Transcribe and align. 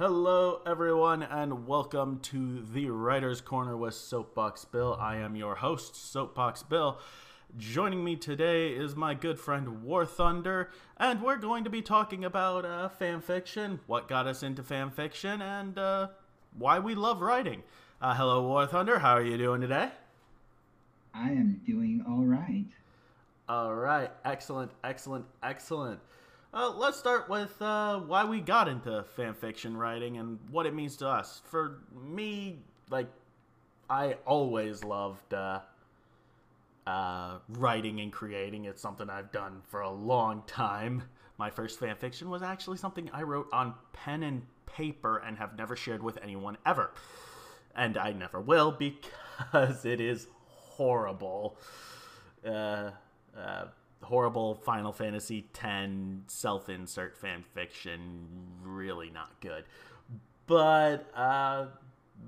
Hello, 0.00 0.62
everyone, 0.64 1.22
and 1.22 1.66
welcome 1.66 2.20
to 2.20 2.62
the 2.62 2.88
Writer's 2.88 3.42
Corner 3.42 3.76
with 3.76 3.92
Soapbox 3.92 4.64
Bill. 4.64 4.96
I 4.98 5.16
am 5.16 5.36
your 5.36 5.56
host, 5.56 5.94
Soapbox 5.94 6.62
Bill. 6.62 6.98
Joining 7.58 8.02
me 8.02 8.16
today 8.16 8.70
is 8.70 8.96
my 8.96 9.12
good 9.12 9.38
friend 9.38 9.82
War 9.82 10.06
Thunder, 10.06 10.70
and 10.96 11.20
we're 11.20 11.36
going 11.36 11.64
to 11.64 11.70
be 11.70 11.82
talking 11.82 12.24
about 12.24 12.64
uh, 12.64 12.88
fan 12.88 13.20
fiction, 13.20 13.80
what 13.86 14.08
got 14.08 14.26
us 14.26 14.42
into 14.42 14.62
fan 14.62 14.90
fiction, 14.90 15.42
and 15.42 15.76
uh, 15.76 16.08
why 16.56 16.78
we 16.78 16.94
love 16.94 17.20
writing. 17.20 17.62
Uh, 18.00 18.14
hello, 18.14 18.42
War 18.48 18.66
Thunder. 18.66 19.00
How 19.00 19.12
are 19.18 19.22
you 19.22 19.36
doing 19.36 19.60
today? 19.60 19.90
I 21.12 21.28
am 21.28 21.60
doing 21.66 22.02
all 22.08 22.24
right. 22.24 22.72
All 23.50 23.74
right, 23.74 24.10
excellent, 24.24 24.70
excellent, 24.82 25.26
excellent. 25.42 26.00
Uh, 26.52 26.72
let's 26.76 26.98
start 26.98 27.28
with 27.28 27.60
uh, 27.62 28.00
why 28.00 28.24
we 28.24 28.40
got 28.40 28.66
into 28.66 29.04
fan 29.14 29.34
fiction 29.34 29.76
writing 29.76 30.16
and 30.16 30.36
what 30.50 30.66
it 30.66 30.74
means 30.74 30.96
to 30.96 31.06
us. 31.06 31.42
For 31.44 31.78
me, 31.94 32.58
like, 32.90 33.06
I 33.88 34.14
always 34.26 34.82
loved 34.82 35.32
uh, 35.32 35.60
uh, 36.88 37.38
writing 37.50 38.00
and 38.00 38.12
creating. 38.12 38.64
It's 38.64 38.82
something 38.82 39.08
I've 39.08 39.30
done 39.30 39.62
for 39.68 39.82
a 39.82 39.90
long 39.90 40.42
time. 40.48 41.04
My 41.38 41.50
first 41.50 41.78
fan 41.78 41.94
fiction 41.94 42.28
was 42.28 42.42
actually 42.42 42.78
something 42.78 43.08
I 43.12 43.22
wrote 43.22 43.46
on 43.52 43.74
pen 43.92 44.24
and 44.24 44.42
paper 44.66 45.18
and 45.18 45.38
have 45.38 45.56
never 45.56 45.76
shared 45.76 46.02
with 46.02 46.18
anyone 46.20 46.58
ever. 46.66 46.90
And 47.76 47.96
I 47.96 48.12
never 48.12 48.40
will 48.40 48.72
because 48.78 49.84
it 49.84 50.00
is 50.00 50.26
horrible. 50.48 51.58
Uh, 52.44 52.90
uh, 53.38 53.66
horrible 54.02 54.54
Final 54.54 54.92
Fantasy 54.92 55.46
X 55.54 55.90
self-insert 56.28 57.16
fan 57.16 57.44
fiction, 57.54 58.26
really 58.62 59.10
not 59.10 59.40
good. 59.40 59.64
But 60.46 61.10
uh, 61.14 61.66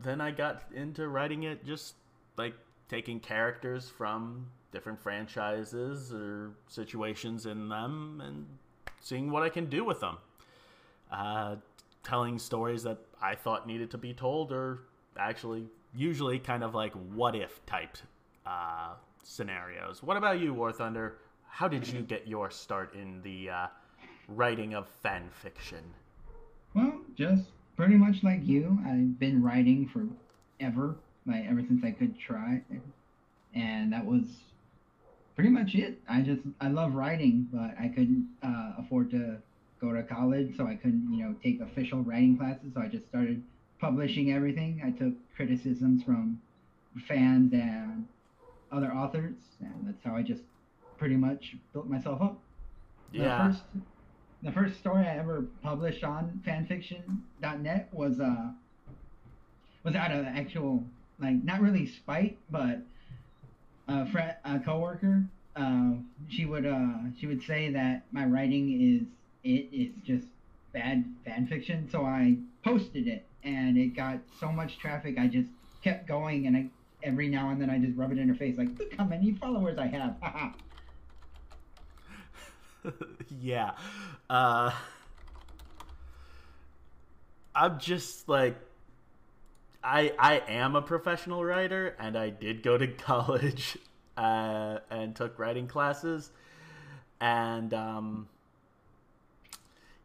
then 0.02 0.20
I 0.20 0.30
got 0.30 0.62
into 0.74 1.08
writing 1.08 1.42
it, 1.44 1.64
just 1.64 1.94
like 2.36 2.54
taking 2.88 3.20
characters 3.20 3.88
from 3.88 4.46
different 4.70 5.00
franchises 5.00 6.12
or 6.12 6.52
situations 6.68 7.46
in 7.46 7.68
them 7.68 8.22
and 8.24 8.46
seeing 9.00 9.30
what 9.30 9.42
I 9.42 9.48
can 9.48 9.66
do 9.66 9.84
with 9.84 10.00
them. 10.00 10.18
Uh, 11.10 11.56
telling 12.02 12.38
stories 12.38 12.82
that 12.82 12.98
I 13.20 13.34
thought 13.34 13.66
needed 13.66 13.90
to 13.92 13.98
be 13.98 14.14
told, 14.14 14.52
or 14.52 14.80
actually, 15.18 15.66
usually 15.94 16.38
kind 16.38 16.64
of 16.64 16.74
like 16.74 16.92
what 17.14 17.36
if 17.36 17.64
type 17.66 17.96
uh, 18.46 18.94
scenarios. 19.22 20.02
What 20.02 20.16
about 20.16 20.40
you, 20.40 20.54
War 20.54 20.72
Thunder? 20.72 21.18
How 21.52 21.68
did 21.68 21.86
you 21.86 22.00
get 22.00 22.26
your 22.26 22.50
start 22.50 22.94
in 22.94 23.20
the 23.20 23.50
uh, 23.50 23.66
writing 24.26 24.72
of 24.72 24.88
fan 25.02 25.28
fiction? 25.42 25.84
Well, 26.74 26.94
just 27.14 27.44
pretty 27.76 27.96
much 27.96 28.24
like 28.24 28.40
you. 28.42 28.78
I've 28.86 29.18
been 29.18 29.42
writing 29.42 29.86
forever, 29.92 30.96
like 31.26 31.44
ever 31.46 31.60
since 31.60 31.84
I 31.84 31.90
could 31.90 32.18
try, 32.18 32.62
and 33.54 33.92
that 33.92 34.02
was 34.02 34.24
pretty 35.34 35.50
much 35.50 35.74
it. 35.74 36.00
I 36.08 36.22
just 36.22 36.40
I 36.62 36.68
love 36.68 36.94
writing, 36.94 37.46
but 37.52 37.74
I 37.78 37.88
couldn't 37.88 38.26
uh, 38.42 38.72
afford 38.78 39.10
to 39.10 39.36
go 39.78 39.92
to 39.92 40.02
college, 40.04 40.56
so 40.56 40.66
I 40.66 40.76
couldn't 40.76 41.12
you 41.12 41.22
know 41.22 41.34
take 41.44 41.60
official 41.60 42.00
writing 42.00 42.38
classes. 42.38 42.72
So 42.74 42.80
I 42.80 42.88
just 42.88 43.06
started 43.10 43.42
publishing 43.78 44.32
everything. 44.32 44.80
I 44.82 44.90
took 44.90 45.12
criticisms 45.36 46.02
from 46.02 46.40
fans 47.06 47.52
and 47.52 48.08
other 48.72 48.90
authors, 48.90 49.34
and 49.60 49.86
that's 49.86 50.02
how 50.02 50.16
I 50.16 50.22
just 50.22 50.42
pretty 51.02 51.16
much 51.16 51.56
built 51.72 51.88
myself 51.88 52.22
up. 52.22 52.38
Yeah. 53.10 53.48
The 53.48 53.52
first, 53.52 53.62
the 54.44 54.52
first 54.52 54.78
story 54.78 55.04
I 55.04 55.18
ever 55.18 55.46
published 55.60 56.04
on 56.04 56.40
fanfiction.net 56.46 57.88
was 57.92 58.20
uh 58.20 58.52
was 59.82 59.96
out 59.96 60.12
of 60.12 60.24
actual 60.24 60.84
like 61.18 61.42
not 61.42 61.60
really 61.60 61.86
spite, 61.88 62.38
but 62.52 62.82
a 63.88 64.08
friend, 64.12 64.36
a 64.44 64.60
coworker. 64.60 65.24
Uh, 65.56 65.94
she 66.28 66.44
would 66.44 66.66
uh 66.66 66.98
she 67.18 67.26
would 67.26 67.42
say 67.42 67.72
that 67.72 68.04
my 68.12 68.24
writing 68.24 68.80
is 68.80 69.02
it 69.42 69.68
is 69.72 69.92
just 70.06 70.28
bad 70.72 71.04
fan 71.24 71.48
fiction, 71.48 71.88
so 71.90 72.04
I 72.04 72.36
posted 72.64 73.08
it, 73.08 73.26
and 73.42 73.76
it 73.76 73.96
got 73.96 74.20
so 74.38 74.52
much 74.52 74.78
traffic. 74.78 75.18
I 75.18 75.26
just 75.26 75.48
kept 75.82 76.06
going, 76.06 76.46
and 76.46 76.56
I 76.56 76.66
every 77.02 77.26
now 77.26 77.50
and 77.50 77.60
then 77.60 77.70
I 77.70 77.78
just 77.78 77.98
rub 77.98 78.12
it 78.12 78.18
in 78.18 78.28
her 78.28 78.36
face, 78.36 78.56
like, 78.56 78.68
look 78.78 78.94
how 78.96 79.04
many 79.04 79.32
followers 79.32 79.78
I 79.78 79.86
have. 79.88 80.54
yeah. 83.40 83.72
Uh, 84.28 84.72
I'm 87.54 87.78
just 87.78 88.28
like 88.28 88.56
I 89.82 90.12
I 90.18 90.42
am 90.48 90.76
a 90.76 90.82
professional 90.82 91.44
writer 91.44 91.96
and 91.98 92.16
I 92.16 92.30
did 92.30 92.62
go 92.62 92.78
to 92.78 92.86
college 92.88 93.78
uh, 94.16 94.78
and 94.90 95.14
took 95.14 95.38
writing 95.38 95.66
classes 95.66 96.30
and 97.20 97.72
um, 97.74 98.28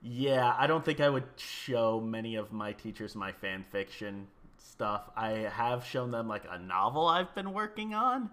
yeah, 0.02 0.56
I 0.58 0.68
don't 0.68 0.86
think 0.86 1.00
I 1.00 1.10
would 1.10 1.26
show 1.38 2.00
many 2.00 2.36
of 2.36 2.52
my 2.52 2.72
teachers 2.74 3.16
my 3.16 3.32
fan 3.32 3.66
fiction 3.72 4.28
stuff. 4.58 5.10
I 5.16 5.30
have 5.52 5.86
shown 5.86 6.12
them 6.12 6.28
like 6.28 6.44
a 6.50 6.60
novel 6.60 7.08
I've 7.08 7.34
been 7.34 7.54
working 7.54 7.94
on, 7.94 8.30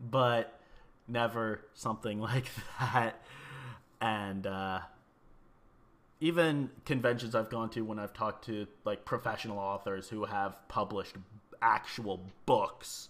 but 0.00 0.58
never 1.06 1.60
something 1.74 2.20
like 2.20 2.46
that 2.80 3.22
and 4.00 4.46
uh, 4.46 4.80
even 6.20 6.70
conventions 6.84 7.34
I've 7.34 7.50
gone 7.50 7.70
to 7.70 7.82
when 7.82 7.98
I've 7.98 8.12
talked 8.12 8.46
to 8.46 8.66
like 8.84 9.04
professional 9.04 9.58
authors 9.58 10.08
who 10.08 10.24
have 10.24 10.66
published 10.68 11.16
actual 11.60 12.20
books, 12.46 13.08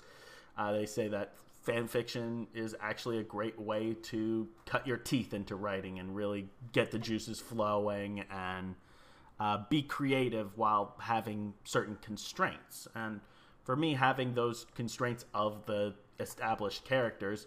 uh, 0.57 0.73
they 0.73 0.87
say 0.87 1.09
that 1.09 1.35
fan 1.63 1.89
fiction 1.89 2.47
is 2.55 2.77
actually 2.81 3.19
a 3.19 3.23
great 3.23 3.59
way 3.59 3.97
to 4.03 4.47
cut 4.67 4.87
your 4.87 4.99
teeth 4.99 5.33
into 5.33 5.57
writing 5.57 5.99
and 5.99 6.15
really 6.15 6.49
get 6.73 6.91
the 6.91 6.99
juices 6.99 7.41
flowing 7.41 8.25
and 8.31 8.75
uh, 9.41 9.59
be 9.71 9.83
creative 9.83 10.57
while 10.57 10.95
having 11.01 11.55
certain 11.65 11.97
constraints. 12.03 12.87
And 12.95 13.21
for 13.65 13.77
me, 13.77 13.95
having 13.95 14.35
those 14.35 14.67
constraints 14.75 15.25
of 15.35 15.65
the 15.67 15.95
established 16.21 16.85
characters 16.85 17.47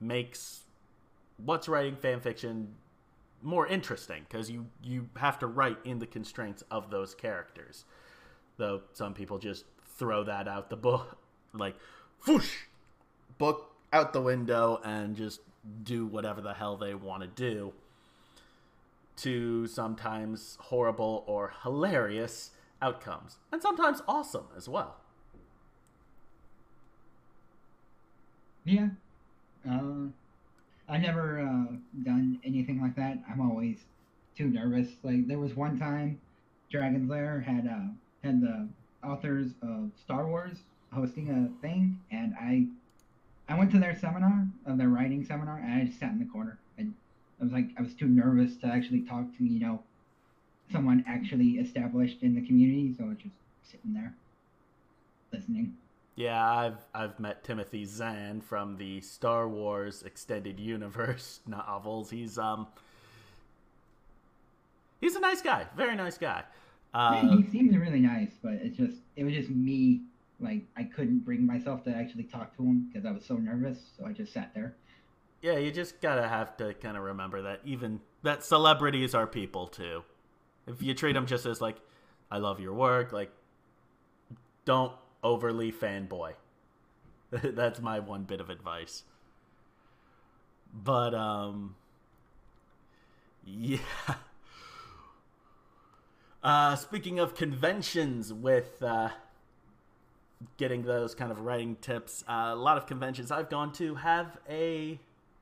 makes 0.00 0.62
what's 1.44 1.68
writing 1.68 1.96
fan 1.96 2.20
fiction 2.20 2.74
more 3.42 3.66
interesting 3.66 4.24
because 4.28 4.50
you 4.50 4.66
you 4.82 5.08
have 5.16 5.38
to 5.38 5.46
write 5.46 5.78
in 5.84 5.98
the 5.98 6.06
constraints 6.06 6.62
of 6.70 6.90
those 6.90 7.14
characters. 7.14 7.84
Though 8.56 8.82
some 8.92 9.14
people 9.14 9.38
just 9.38 9.64
throw 9.98 10.24
that 10.24 10.46
out 10.46 10.70
the 10.70 10.76
book, 10.76 11.18
like, 11.54 11.76
whoosh, 12.26 12.54
book 13.38 13.74
out 13.92 14.12
the 14.12 14.20
window 14.20 14.80
and 14.84 15.16
just 15.16 15.40
do 15.82 16.06
whatever 16.06 16.40
the 16.40 16.54
hell 16.54 16.76
they 16.76 16.94
want 16.94 17.22
to 17.22 17.28
do. 17.28 17.72
To 19.16 19.66
sometimes 19.66 20.56
horrible 20.60 21.24
or 21.26 21.52
hilarious 21.62 22.52
outcomes, 22.80 23.36
and 23.52 23.60
sometimes 23.60 24.02
awesome 24.08 24.46
as 24.56 24.68
well. 24.68 24.96
Yeah. 28.64 28.88
Uh, 29.68 30.08
I've 30.90 31.02
never 31.02 31.40
uh, 31.40 31.76
done 32.02 32.40
anything 32.44 32.80
like 32.80 32.96
that. 32.96 33.22
I'm 33.30 33.40
always 33.40 33.78
too 34.36 34.48
nervous. 34.48 34.88
Like 35.04 35.28
there 35.28 35.38
was 35.38 35.54
one 35.54 35.78
time, 35.78 36.20
Dragon's 36.70 37.08
Lair 37.08 37.40
had 37.40 37.66
uh, 37.66 37.92
had 38.24 38.40
the 38.40 38.68
authors 39.04 39.52
of 39.62 39.90
Star 40.02 40.26
Wars 40.26 40.56
hosting 40.92 41.30
a 41.30 41.62
thing, 41.62 42.00
and 42.10 42.34
I 42.34 42.66
I 43.48 43.56
went 43.56 43.70
to 43.70 43.78
their 43.78 43.96
seminar, 43.96 44.48
of 44.66 44.78
their 44.78 44.88
writing 44.88 45.24
seminar, 45.24 45.58
and 45.58 45.72
I 45.72 45.84
just 45.84 46.00
sat 46.00 46.10
in 46.10 46.18
the 46.18 46.24
corner. 46.24 46.58
And 46.76 46.94
I 47.40 47.44
was 47.44 47.52
like, 47.52 47.68
I 47.78 47.82
was 47.82 47.94
too 47.94 48.08
nervous 48.08 48.56
to 48.58 48.66
actually 48.66 49.02
talk 49.02 49.26
to 49.38 49.44
you 49.44 49.60
know 49.60 49.82
someone 50.72 51.04
actually 51.06 51.58
established 51.58 52.18
in 52.22 52.34
the 52.34 52.42
community, 52.42 52.94
so 52.96 53.04
I 53.04 53.08
was 53.08 53.18
just 53.18 53.34
sitting 53.62 53.94
there 53.94 54.14
listening. 55.32 55.74
Yeah, 56.16 56.44
I've 56.44 56.78
I've 56.94 57.18
met 57.18 57.44
Timothy 57.44 57.84
Zahn 57.84 58.40
from 58.40 58.76
the 58.76 59.00
Star 59.00 59.48
Wars 59.48 60.02
extended 60.02 60.60
universe 60.60 61.40
novels. 61.46 62.10
He's 62.10 62.38
um 62.38 62.66
he's 65.00 65.16
a 65.16 65.20
nice 65.20 65.42
guy, 65.42 65.66
very 65.76 65.96
nice 65.96 66.18
guy. 66.18 66.44
Uh, 66.92 67.22
yeah, 67.22 67.36
he 67.36 67.50
seems 67.50 67.76
really 67.76 68.00
nice, 68.00 68.32
but 68.42 68.54
it's 68.54 68.76
just 68.76 68.98
it 69.16 69.24
was 69.24 69.34
just 69.34 69.50
me. 69.50 70.02
Like 70.40 70.62
I 70.76 70.84
couldn't 70.84 71.20
bring 71.20 71.46
myself 71.46 71.84
to 71.84 71.94
actually 71.94 72.24
talk 72.24 72.56
to 72.56 72.62
him 72.62 72.88
because 72.88 73.06
I 73.06 73.12
was 73.12 73.24
so 73.24 73.36
nervous, 73.36 73.78
so 73.96 74.06
I 74.06 74.12
just 74.12 74.32
sat 74.32 74.52
there. 74.54 74.74
Yeah, 75.42 75.58
you 75.58 75.70
just 75.70 76.00
gotta 76.00 76.28
have 76.28 76.56
to 76.58 76.74
kind 76.74 76.96
of 76.96 77.02
remember 77.02 77.42
that 77.42 77.60
even 77.64 78.00
that 78.22 78.44
celebrities 78.44 79.14
are 79.14 79.26
people 79.26 79.66
too. 79.66 80.02
If 80.66 80.82
you 80.82 80.94
treat 80.94 81.14
them 81.14 81.26
just 81.26 81.46
as 81.46 81.60
like, 81.60 81.76
I 82.30 82.38
love 82.38 82.60
your 82.60 82.74
work, 82.74 83.12
like, 83.12 83.30
don't 84.64 84.92
overly 85.22 85.72
fanboy. 85.72 86.34
That's 87.30 87.80
my 87.80 88.00
one 88.00 88.24
bit 88.24 88.40
of 88.40 88.50
advice. 88.50 89.04
But 90.72 91.14
um 91.14 91.74
yeah. 93.44 93.78
Uh, 96.42 96.74
speaking 96.74 97.18
of 97.18 97.34
conventions, 97.34 98.32
with 98.32 98.82
uh, 98.82 99.10
getting 100.56 100.82
those 100.82 101.14
kind 101.14 101.30
of 101.30 101.40
writing 101.40 101.76
tips, 101.82 102.24
uh, 102.28 102.50
a 102.52 102.54
lot 102.54 102.78
of 102.78 102.86
conventions 102.86 103.30
I've 103.30 103.50
gone 103.50 103.72
to 103.74 103.96
have 103.96 104.38
a 104.48 104.98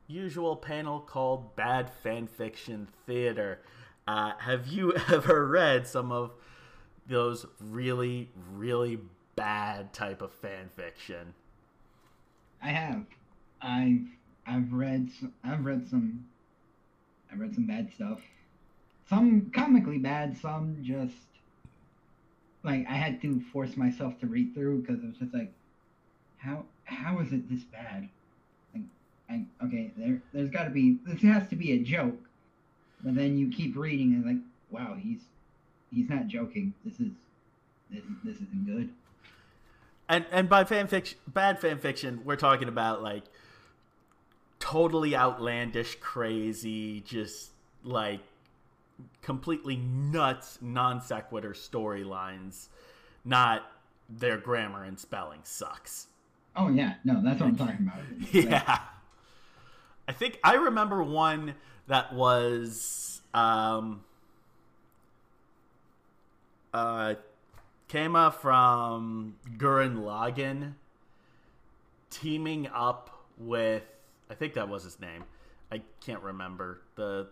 usual 0.08 0.56
panel 0.56 0.98
called 0.98 1.54
Bad 1.54 1.90
Fan 2.02 2.26
Fiction 2.26 2.88
Theater. 3.06 3.60
Uh, 4.08 4.32
have 4.40 4.66
you 4.66 4.92
ever 5.12 5.46
read 5.46 5.86
some 5.86 6.10
of 6.10 6.32
those 7.06 7.46
really, 7.60 8.30
really 8.52 8.98
bad 9.38 9.93
type 9.93 10.20
of 10.20 10.32
fan 10.32 10.69
fiction? 10.75 11.32
I 12.62 12.69
have. 12.69 13.05
I've 13.62 14.06
I've 14.46 14.73
read 14.73 15.11
I've 15.44 15.64
read 15.64 15.88
some 15.88 16.26
I've 17.32 17.38
read 17.38 17.55
some 17.55 17.67
bad 17.67 17.93
stuff. 17.94 18.20
Some 19.08 19.50
comically 19.55 19.99
bad, 19.99 20.37
some 20.37 20.79
just 20.82 21.14
like 22.64 22.87
I 22.88 22.94
had 22.94 23.23
to 23.23 23.40
force 23.52 23.76
myself 23.76 24.19
to 24.20 24.26
read 24.26 24.55
through 24.55 24.82
because 24.82 25.02
it 25.02 25.06
was 25.06 25.17
just 25.19 25.32
like, 25.32 25.52
how 26.38 26.64
how 26.85 27.20
is 27.20 27.32
it 27.32 27.49
this 27.49 27.62
bad? 27.64 28.08
Like, 28.75 28.85
I, 29.31 29.44
okay, 29.64 29.93
there 29.96 30.20
there's 30.32 30.50
got 30.50 30.64
to 30.64 30.70
be 30.70 30.99
this 31.06 31.23
has 31.23 31.49
to 31.49 31.56
be 31.56 31.73
a 31.73 31.79
joke, 31.79 32.19
but 33.02 33.14
then 33.14 33.38
you 33.38 33.50
keep 33.50 33.76
reading 33.76 34.14
and 34.14 34.26
like, 34.26 34.43
wow, 34.70 34.96
he's 34.99 35.20
he's 35.93 36.08
not 36.08 36.26
joking. 36.26 36.75
This 36.85 36.99
is 37.00 37.12
this 37.90 38.02
this 38.25 38.37
isn't 38.37 38.67
good. 38.67 38.90
And 40.08 40.25
and 40.31 40.49
by 40.49 40.64
fan 40.64 40.87
fiction, 40.87 41.19
bad 41.26 41.60
fan 41.60 41.78
fiction, 41.78 42.22
we're 42.25 42.37
talking 42.37 42.69
about 42.69 43.02
like 43.02 43.25
totally 44.58 45.14
outlandish, 45.14 45.96
crazy, 46.00 47.00
just 47.00 47.50
like 47.84 48.20
completely 49.22 49.76
nuts 49.76 50.58
non 50.62 51.00
sequitur 51.00 51.50
storylines, 51.52 52.69
not 53.25 53.70
their 54.08 54.38
grammar 54.38 54.84
and 54.84 54.99
spelling 54.99 55.40
sucks. 55.43 56.06
Oh 56.56 56.69
yeah, 56.69 56.94
no, 57.04 57.22
that's 57.22 57.40
what 57.40 57.49
I'm 57.49 57.56
talking 57.56 57.87
about. 57.87 58.00
yeah. 58.34 58.81
I 60.08 60.12
think 60.12 60.38
I 60.43 60.54
remember 60.54 61.02
one 61.02 61.54
that 61.87 62.14
was 62.14 63.20
um 63.34 64.02
uh 66.72 67.14
Kama 67.88 68.31
from 68.31 69.37
Gurren 69.56 69.99
Lagann 69.99 70.75
teaming 72.11 72.69
up 72.69 73.25
with 73.38 73.82
I 74.31 74.35
think 74.35 74.55
that 74.55 74.69
was 74.69 74.85
his 74.85 75.00
name. 75.00 75.25
I 75.73 75.82
can't 76.00 76.23
remember 76.23 76.82
the 76.96 77.29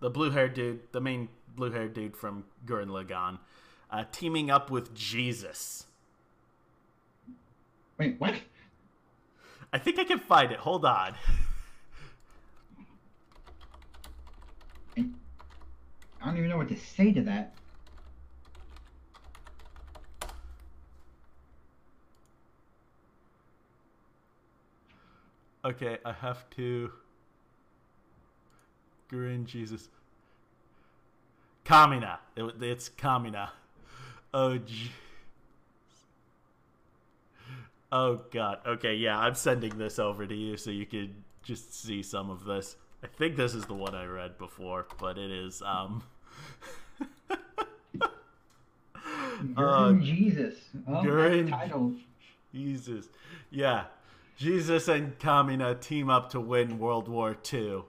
the 0.00 0.10
blue 0.10 0.30
haired 0.30 0.54
dude, 0.54 0.80
the 0.92 1.00
main 1.00 1.28
blue 1.56 1.70
haired 1.70 1.94
dude 1.94 2.16
from 2.16 2.44
Gurren 2.66 2.88
Lagann, 2.88 3.38
uh, 3.90 4.04
teaming 4.12 4.50
up 4.50 4.70
with 4.70 4.94
Jesus. 4.94 5.86
Wait, 7.98 8.20
what? 8.20 8.34
I 9.72 9.78
think 9.78 9.98
I 9.98 10.04
can 10.04 10.20
find 10.20 10.52
it. 10.52 10.58
Hold 10.58 10.84
on. 10.84 11.14
I 14.96 15.04
don't 16.24 16.36
even 16.36 16.48
know 16.48 16.56
what 16.56 16.68
to 16.68 16.76
say 16.76 17.12
to 17.12 17.22
that. 17.22 17.54
Okay, 25.64 25.98
I 26.04 26.12
have 26.12 26.48
to. 26.50 26.90
Gurren 29.10 29.44
Jesus. 29.44 29.88
Kamina. 31.64 32.18
It, 32.36 32.62
it's 32.62 32.88
Kamina. 32.88 33.50
Oh, 34.32 34.58
gee. 34.58 34.92
Oh 37.90 38.20
god. 38.30 38.58
Okay, 38.66 38.94
yeah, 38.94 39.18
I'm 39.18 39.34
sending 39.34 39.78
this 39.78 39.98
over 39.98 40.26
to 40.26 40.34
you 40.34 40.56
so 40.56 40.70
you 40.70 40.84
can 40.84 41.24
just 41.42 41.82
see 41.82 42.02
some 42.02 42.30
of 42.30 42.44
this. 42.44 42.76
I 43.02 43.06
think 43.06 43.36
this 43.36 43.54
is 43.54 43.64
the 43.64 43.74
one 43.74 43.94
I 43.94 44.04
read 44.04 44.36
before, 44.36 44.86
but 44.98 45.16
it 45.16 45.30
is 45.30 45.62
um 45.62 46.02
Gurren 49.54 50.00
uh, 50.00 50.04
Jesus. 50.04 50.54
Oh, 50.86 51.46
title. 51.48 51.94
Jesus. 52.52 53.08
Yeah. 53.50 53.84
Jesus 54.38 54.86
and 54.86 55.18
Kamina 55.18 55.80
team 55.80 56.08
up 56.08 56.30
to 56.30 56.38
win 56.38 56.78
World 56.78 57.08
War 57.08 57.36
II. 57.52 57.82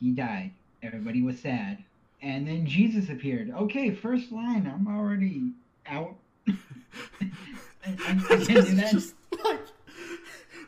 he 0.00 0.10
died. 0.10 0.52
Everybody 0.82 1.22
was 1.22 1.38
sad. 1.40 1.82
And 2.20 2.46
then 2.46 2.66
Jesus 2.66 3.08
appeared. 3.08 3.50
Okay, 3.50 3.94
first 3.94 4.30
line. 4.32 4.70
I'm 4.70 4.86
already 4.86 5.52
out. 5.86 6.16
I, 6.46 6.54
I, 7.86 8.20
I. 8.28 8.36
Just 8.90 9.14
like, 9.42 9.60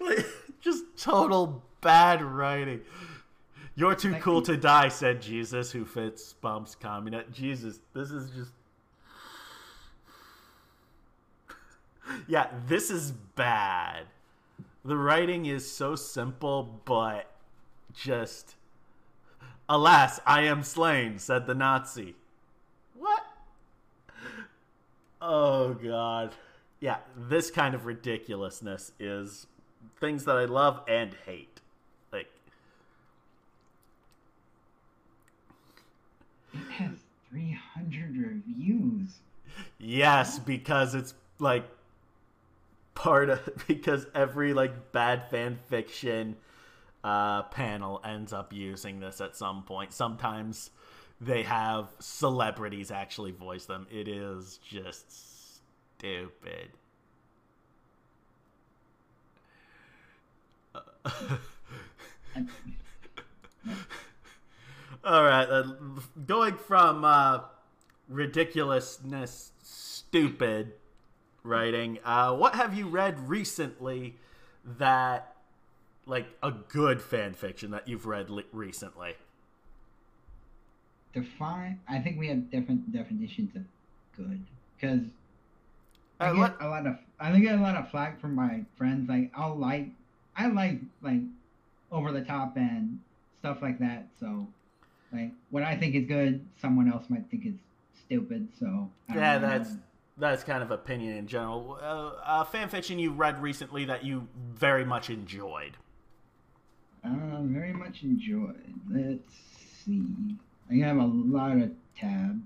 like, 0.00 0.26
just 0.62 0.84
total 0.96 1.62
bad 1.82 2.22
writing. 2.22 2.80
You're 3.74 3.94
too 3.94 4.14
cool 4.16 4.42
to 4.42 4.56
die, 4.56 4.88
said 4.88 5.22
Jesus, 5.22 5.72
who 5.72 5.84
fits 5.84 6.34
bumps 6.34 6.74
comment. 6.74 7.32
Jesus, 7.32 7.80
this 7.94 8.10
is 8.10 8.30
just. 8.30 8.52
yeah, 12.28 12.48
this 12.66 12.90
is 12.90 13.12
bad. 13.12 14.04
The 14.84 14.96
writing 14.96 15.46
is 15.46 15.70
so 15.70 15.94
simple, 15.94 16.80
but 16.84 17.30
just. 17.94 18.56
Alas, 19.68 20.20
I 20.26 20.42
am 20.42 20.62
slain, 20.62 21.18
said 21.18 21.46
the 21.46 21.54
Nazi. 21.54 22.14
What? 22.98 23.22
Oh, 25.20 25.74
God. 25.74 26.34
Yeah, 26.80 26.98
this 27.16 27.50
kind 27.50 27.74
of 27.74 27.86
ridiculousness 27.86 28.92
is 28.98 29.46
things 30.00 30.24
that 30.24 30.36
I 30.36 30.46
love 30.46 30.82
and 30.88 31.14
hate. 31.24 31.60
Like, 32.12 32.28
it 36.52 36.70
has 36.72 37.04
300 37.32 38.16
reviews. 38.16 39.18
Yes, 39.78 40.38
because 40.38 40.94
it's 40.94 41.14
like 41.38 41.64
part 42.94 43.30
of 43.30 43.40
because 43.66 44.06
every 44.14 44.52
like 44.54 44.92
bad 44.92 45.28
fan 45.30 45.58
fiction 45.68 46.36
uh, 47.04 47.42
panel 47.44 48.00
ends 48.04 48.32
up 48.32 48.52
using 48.52 49.00
this 49.00 49.20
at 49.20 49.36
some 49.36 49.62
point. 49.64 49.92
Sometimes 49.92 50.70
they 51.20 51.42
have 51.42 51.88
celebrities 51.98 52.90
actually 52.90 53.32
voice 53.32 53.66
them. 53.66 53.86
It 53.90 54.08
is 54.08 54.58
just 54.58 55.58
stupid. 55.98 56.70
All 65.04 65.24
right, 65.24 65.48
uh, 65.48 65.64
going 66.26 66.56
from 66.56 67.04
uh, 67.04 67.40
ridiculousness, 68.08 69.50
stupid 69.60 70.74
writing. 71.42 71.98
Uh, 72.04 72.36
what 72.36 72.54
have 72.54 72.74
you 72.74 72.86
read 72.86 73.28
recently 73.28 74.14
that, 74.64 75.34
like, 76.06 76.28
a 76.40 76.52
good 76.52 77.02
fan 77.02 77.34
fiction 77.34 77.72
that 77.72 77.88
you've 77.88 78.06
read 78.06 78.30
li- 78.30 78.46
recently? 78.52 79.14
Define. 81.12 81.80
I 81.88 81.98
think 81.98 82.20
we 82.20 82.28
have 82.28 82.48
different 82.52 82.92
definitions 82.92 83.56
of 83.56 83.62
good 84.16 84.40
because 84.80 85.02
I 86.20 86.32
get 86.32 86.54
a 86.60 86.68
lot 86.68 86.86
of. 86.86 86.96
I 87.18 87.36
get 87.40 87.58
a 87.58 87.60
lot 87.60 87.74
of 87.74 87.90
flack 87.90 88.20
from 88.20 88.36
my 88.36 88.64
friends. 88.76 89.08
Like, 89.08 89.32
I'll 89.34 89.56
like. 89.56 89.88
I 90.36 90.46
like 90.46 90.78
like 91.02 91.20
over 91.90 92.12
the 92.12 92.22
top 92.22 92.56
and 92.56 93.00
stuff 93.40 93.58
like 93.60 93.80
that. 93.80 94.06
So 94.18 94.46
like 95.12 95.30
what 95.50 95.62
I 95.62 95.76
think 95.76 95.94
is 95.94 96.06
good, 96.06 96.44
someone 96.60 96.90
else 96.90 97.04
might 97.08 97.28
think 97.30 97.46
is 97.46 97.54
stupid. 98.04 98.48
So 98.58 98.90
yeah, 99.14 99.38
that's 99.38 99.76
that's 100.16 100.42
kind 100.42 100.62
of 100.62 100.70
opinion 100.70 101.16
in 101.16 101.26
general. 101.26 101.78
Uh, 101.80 102.12
uh, 102.24 102.44
fan 102.44 102.68
fiction 102.68 102.98
you 102.98 103.12
read 103.12 103.40
recently 103.40 103.84
that 103.86 104.04
you 104.04 104.28
very 104.54 104.84
much 104.84 105.10
enjoyed. 105.10 105.76
Uh, 107.04 107.42
very 107.42 107.72
much 107.72 108.02
enjoyed. 108.02 108.74
Let's 108.90 109.34
see. 109.84 110.02
I 110.70 110.74
have 110.86 110.96
a 110.96 111.04
lot 111.04 111.56
of 111.58 111.70
tabs. 111.98 112.40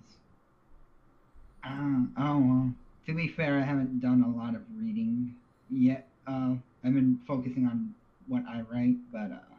Uh, 1.64 2.04
oh 2.18 2.38
well. 2.38 2.73
To 3.06 3.14
be 3.14 3.28
fair, 3.28 3.58
I 3.58 3.62
haven't 3.62 4.00
done 4.00 4.23
a 4.23 4.37
lot 4.37 4.56
of 4.56 4.62
reading 4.76 5.37
yet. 5.70 6.08
Uh, 6.26 6.54
I've 6.85 6.94
been 6.94 7.20
focusing 7.26 7.64
on 7.66 7.94
what 8.26 8.42
I 8.49 8.62
write, 8.62 8.96
but 9.12 9.30
uh, 9.30 9.54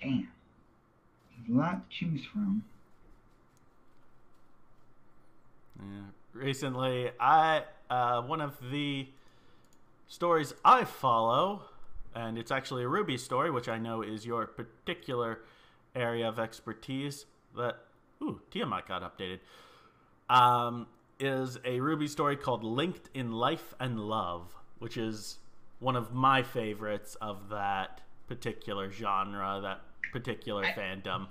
damn 0.00 0.28
a 1.48 1.52
lot 1.52 1.90
to 1.90 1.96
choose 1.96 2.24
from. 2.24 2.64
Yeah. 5.78 6.02
Recently, 6.32 7.10
I 7.20 7.64
uh, 7.90 8.22
one 8.22 8.40
of 8.40 8.56
the 8.70 9.08
stories 10.08 10.54
I 10.64 10.84
follow 10.84 11.62
and 12.14 12.38
it's 12.38 12.50
actually 12.50 12.84
a 12.84 12.86
RWBY 12.86 13.18
story, 13.18 13.50
which 13.50 13.68
I 13.68 13.78
know 13.78 14.02
is 14.02 14.26
your 14.26 14.46
particular 14.46 15.40
area 15.94 16.28
of 16.28 16.38
expertise. 16.38 17.26
That 17.56 17.78
ooh, 18.22 18.40
Tiamat 18.50 18.88
got 18.88 19.02
updated. 19.02 19.40
Um, 20.28 20.86
is 21.18 21.56
a 21.56 21.78
RWBY 21.78 22.08
story 22.08 22.36
called 22.36 22.64
"Linked 22.64 23.08
in 23.14 23.32
Life 23.32 23.74
and 23.80 24.00
Love," 24.00 24.54
which 24.78 24.96
is 24.96 25.38
one 25.78 25.96
of 25.96 26.12
my 26.12 26.42
favorites 26.42 27.16
of 27.20 27.48
that 27.50 28.00
particular 28.28 28.90
genre, 28.90 29.60
that 29.62 29.80
particular 30.12 30.64
I, 30.64 30.72
fandom. 30.72 31.26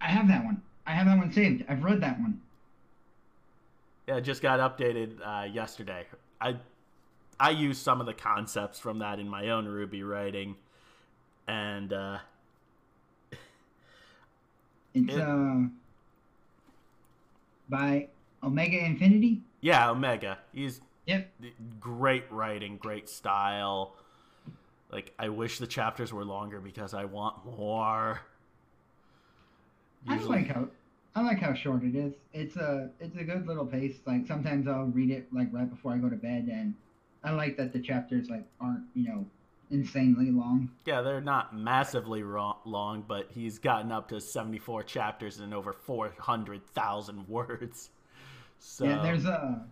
I 0.00 0.06
have 0.06 0.28
that 0.28 0.44
one. 0.44 0.62
I 0.86 0.92
have 0.92 1.06
that 1.06 1.18
one 1.18 1.32
saved. 1.32 1.64
I've 1.68 1.82
read 1.82 2.00
that 2.02 2.18
one. 2.20 2.40
Yeah, 4.08 4.16
it 4.16 4.22
just 4.22 4.42
got 4.42 4.58
updated 4.58 5.18
uh, 5.24 5.44
yesterday. 5.44 6.06
I 6.40 6.56
I 7.38 7.50
use 7.50 7.78
some 7.78 8.00
of 8.00 8.06
the 8.06 8.14
concepts 8.14 8.78
from 8.78 8.98
that 8.98 9.18
in 9.18 9.28
my 9.28 9.50
own 9.50 9.66
RWBY 9.66 10.08
writing, 10.08 10.56
and 11.46 11.92
uh, 11.92 12.18
it's 14.94 15.14
it, 15.14 15.20
uh 15.20 15.60
by 17.68 18.08
Omega 18.42 18.84
Infinity. 18.84 19.42
Yeah, 19.60 19.90
Omega. 19.90 20.38
He's 20.52 20.80
yep. 21.06 21.30
Great 21.78 22.24
writing, 22.30 22.76
great 22.76 23.08
style. 23.08 23.94
Like 24.92 25.12
I 25.18 25.28
wish 25.28 25.58
the 25.58 25.66
chapters 25.66 26.12
were 26.12 26.24
longer 26.24 26.60
because 26.60 26.94
I 26.94 27.04
want 27.04 27.44
more. 27.44 28.20
Usually... 30.08 30.38
I 30.38 30.40
like 30.40 30.48
how 30.48 30.68
I 31.14 31.22
like 31.22 31.38
how 31.38 31.54
short 31.54 31.82
it 31.82 31.94
is. 31.94 32.14
It's 32.32 32.56
a 32.56 32.90
it's 33.00 33.16
a 33.16 33.24
good 33.24 33.46
little 33.46 33.66
pace. 33.66 33.98
Like 34.06 34.26
sometimes 34.26 34.68
I'll 34.68 34.86
read 34.86 35.10
it 35.10 35.32
like 35.32 35.48
right 35.52 35.68
before 35.68 35.92
I 35.92 35.98
go 35.98 36.08
to 36.08 36.16
bed, 36.16 36.48
and 36.52 36.74
I 37.24 37.32
like 37.32 37.56
that 37.56 37.72
the 37.72 37.80
chapters 37.80 38.28
like 38.28 38.44
aren't 38.60 38.84
you 38.94 39.08
know 39.08 39.26
insanely 39.70 40.30
long. 40.30 40.70
Yeah, 40.84 41.02
they're 41.02 41.20
not 41.20 41.56
massively 41.56 42.22
long, 42.22 43.04
but 43.06 43.28
he's 43.30 43.58
gotten 43.58 43.90
up 43.90 44.08
to 44.08 44.20
seventy 44.20 44.58
four 44.58 44.82
chapters 44.82 45.40
and 45.40 45.52
over 45.52 45.72
four 45.72 46.12
hundred 46.18 46.66
thousand 46.66 47.28
words. 47.28 47.90
So 48.58 48.84
yeah, 48.84 49.02
there's 49.02 49.24
a 49.24 49.64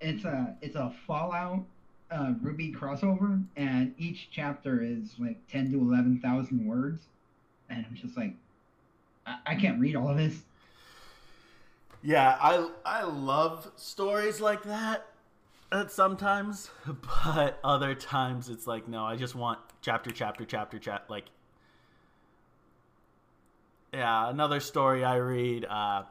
it's 0.00 0.24
a 0.24 0.56
it's 0.60 0.76
a 0.76 0.92
Fallout 1.06 1.64
uh, 2.12 2.34
RWBY 2.42 2.74
crossover, 2.74 3.42
and 3.56 3.94
each 3.98 4.28
chapter 4.30 4.82
is 4.82 5.14
like 5.18 5.38
ten 5.48 5.70
to 5.72 5.78
eleven 5.78 6.20
thousand 6.20 6.66
words, 6.66 7.06
and 7.70 7.84
I'm 7.88 7.94
just 7.96 8.16
like, 8.16 8.34
I, 9.26 9.38
I 9.46 9.54
can't 9.54 9.80
read 9.80 9.96
all 9.96 10.08
of 10.08 10.16
this. 10.16 10.42
Yeah, 12.02 12.36
I 12.40 12.68
I 12.84 13.04
love 13.04 13.70
stories 13.76 14.40
like 14.40 14.64
that. 14.64 15.06
At 15.70 15.90
sometimes, 15.90 16.70
but 17.24 17.58
other 17.64 17.94
times 17.94 18.50
it's 18.50 18.66
like 18.66 18.88
no, 18.88 19.04
I 19.04 19.16
just 19.16 19.34
want 19.34 19.58
chapter, 19.80 20.10
chapter, 20.10 20.44
chapter, 20.44 20.78
chat. 20.78 21.04
Like, 21.08 21.24
yeah, 23.94 24.28
another 24.28 24.60
story 24.60 25.02
I 25.04 25.16
read. 25.16 25.64
Uh, 25.64 26.02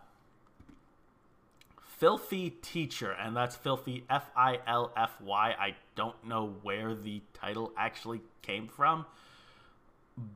Filthy 2.01 2.49
Teacher, 2.49 3.11
and 3.11 3.37
that's 3.37 3.55
Filthy 3.55 4.03
F 4.09 4.31
I 4.35 4.57
L 4.65 4.91
F 4.97 5.21
Y. 5.21 5.55
I 5.59 5.75
don't 5.93 6.15
know 6.25 6.55
where 6.63 6.95
the 6.95 7.21
title 7.31 7.71
actually 7.77 8.21
came 8.41 8.67
from, 8.67 9.05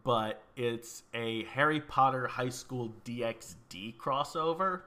but 0.03 0.43
it's 0.55 1.01
a 1.15 1.43
Harry 1.45 1.81
Potter 1.81 2.27
High 2.27 2.49
School 2.49 2.93
DxD 3.03 3.97
crossover. 3.97 4.81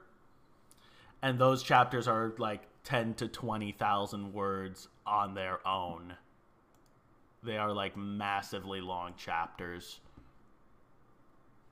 And 1.21 1.37
those 1.37 1.63
chapters 1.63 2.07
are 2.07 2.33
like 2.37 2.61
10 2.85 3.15
to 3.15 3.27
20,000 3.27 4.31
words 4.31 4.87
on 5.05 5.33
their 5.33 5.59
own. 5.67 6.13
They 7.43 7.57
are 7.57 7.73
like 7.73 7.97
massively 7.97 8.79
long 8.79 9.15
chapters. 9.17 9.99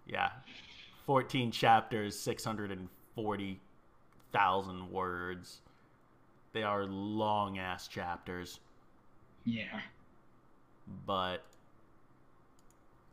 Yeah. 0.06 0.32
14 1.06 1.52
chapters, 1.52 2.20
640 2.20 3.62
thousand 4.32 4.92
words. 4.92 5.62
They 6.54 6.64
are 6.64 6.86
long 6.86 7.58
ass 7.58 7.88
chapters. 7.88 8.60
Yeah. 9.46 9.82
But 11.06 11.44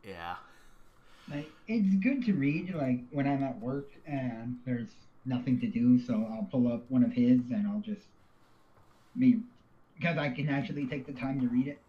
yeah. 0.03 0.35
Like 1.29 1.49
it's 1.67 1.95
good 2.03 2.25
to 2.25 2.33
read 2.33 2.73
like 2.75 2.99
when 3.11 3.27
I'm 3.27 3.43
at 3.43 3.59
work 3.59 3.89
and 4.05 4.57
there's 4.65 4.89
nothing 5.25 5.59
to 5.59 5.67
do, 5.67 5.99
so 5.99 6.13
I'll 6.13 6.47
pull 6.51 6.71
up 6.71 6.83
one 6.89 7.03
of 7.03 7.11
his 7.11 7.39
and 7.51 7.67
I'll 7.67 7.81
just 7.81 8.07
me 9.15 9.39
because 9.97 10.17
I 10.17 10.29
can 10.29 10.49
actually 10.49 10.85
take 10.85 11.07
the 11.07 11.13
time 11.13 11.39
to 11.41 11.47
read 11.47 11.67
it 11.67 11.79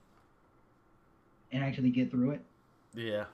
and 1.53 1.63
actually 1.63 1.91
get 1.91 2.11
through 2.11 2.31
it. 2.33 2.41
Yeah. 2.95 3.25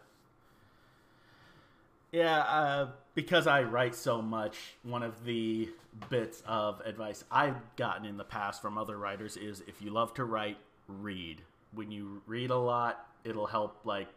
Yeah, 2.11 2.41
uh, 2.41 2.89
because 3.15 3.47
I 3.47 3.63
write 3.63 3.95
so 3.95 4.23
much, 4.23 4.57
one 4.83 5.03
of 5.03 5.25
the 5.25 5.69
bits 6.09 6.43
of 6.47 6.81
advice 6.85 7.25
I've 7.31 7.77
gotten 7.77 8.07
in 8.07 8.17
the 8.17 8.25
past 8.25 8.63
from 8.63 8.79
other 8.79 8.97
writers 8.97 9.37
is 9.37 9.63
if 9.67 9.83
you 9.83 9.91
love 9.91 10.15
to 10.15 10.25
write, 10.25 10.59
read. 10.89 11.43
When 11.75 11.91
you 11.91 12.23
read 12.27 12.51
a 12.51 12.57
lot, 12.57 13.07
it'll 13.25 13.47
help, 13.47 13.81
like, 13.85 14.09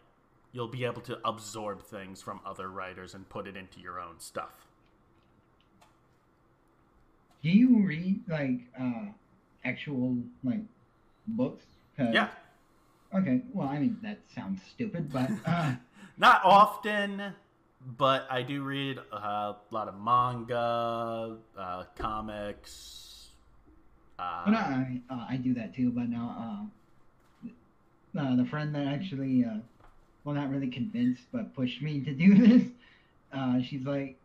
you'll 0.52 0.68
be 0.68 0.86
able 0.86 1.02
to 1.04 1.20
absorb 1.26 1.84
things 1.84 2.22
from 2.22 2.40
other 2.46 2.70
writers 2.70 3.14
and 3.14 3.28
put 3.28 3.48
it 3.48 3.58
into 3.58 3.80
your 3.80 4.00
own 4.00 4.20
stuff. 4.20 4.66
Do 7.44 7.50
you 7.50 7.86
read, 7.86 8.22
like, 8.28 8.62
uh, 8.80 9.12
actual, 9.64 10.18
like, 10.44 10.62
books? 11.28 11.66
Yeah. 11.98 12.30
Okay, 13.14 13.42
well, 13.54 13.68
I 13.68 13.80
mean, 13.80 13.98
that 14.02 14.20
sounds 14.34 14.62
stupid, 14.70 15.12
but. 15.12 15.30
Uh... 15.46 15.76
Not 16.18 16.42
often 16.46 17.34
but 17.86 18.28
I 18.30 18.42
do 18.42 18.64
read 18.64 19.00
uh, 19.12 19.16
a 19.16 19.56
lot 19.70 19.88
of 19.88 20.00
manga, 20.00 21.38
uh, 21.58 21.84
comics. 21.96 23.30
Uh, 24.18 24.44
no, 24.48 24.58
I, 24.58 25.02
uh, 25.10 25.26
I 25.30 25.38
do 25.38 25.54
that 25.56 25.76
too, 25.76 25.92
but 25.92 26.10
now 26.10 26.70
uh, 28.16 28.20
uh, 28.20 28.36
the 28.36 28.46
friend 28.46 28.74
that 28.76 28.88
actually, 28.88 29.46
well, 30.24 30.36
not 30.36 30.50
really 30.50 30.70
convinced, 30.70 31.24
but 31.32 31.54
pushed 31.56 31.82
me 31.82 32.02
to 32.04 32.14
do 32.14 32.36
this. 32.48 32.64
she's 33.68 33.86
like, 33.86 34.18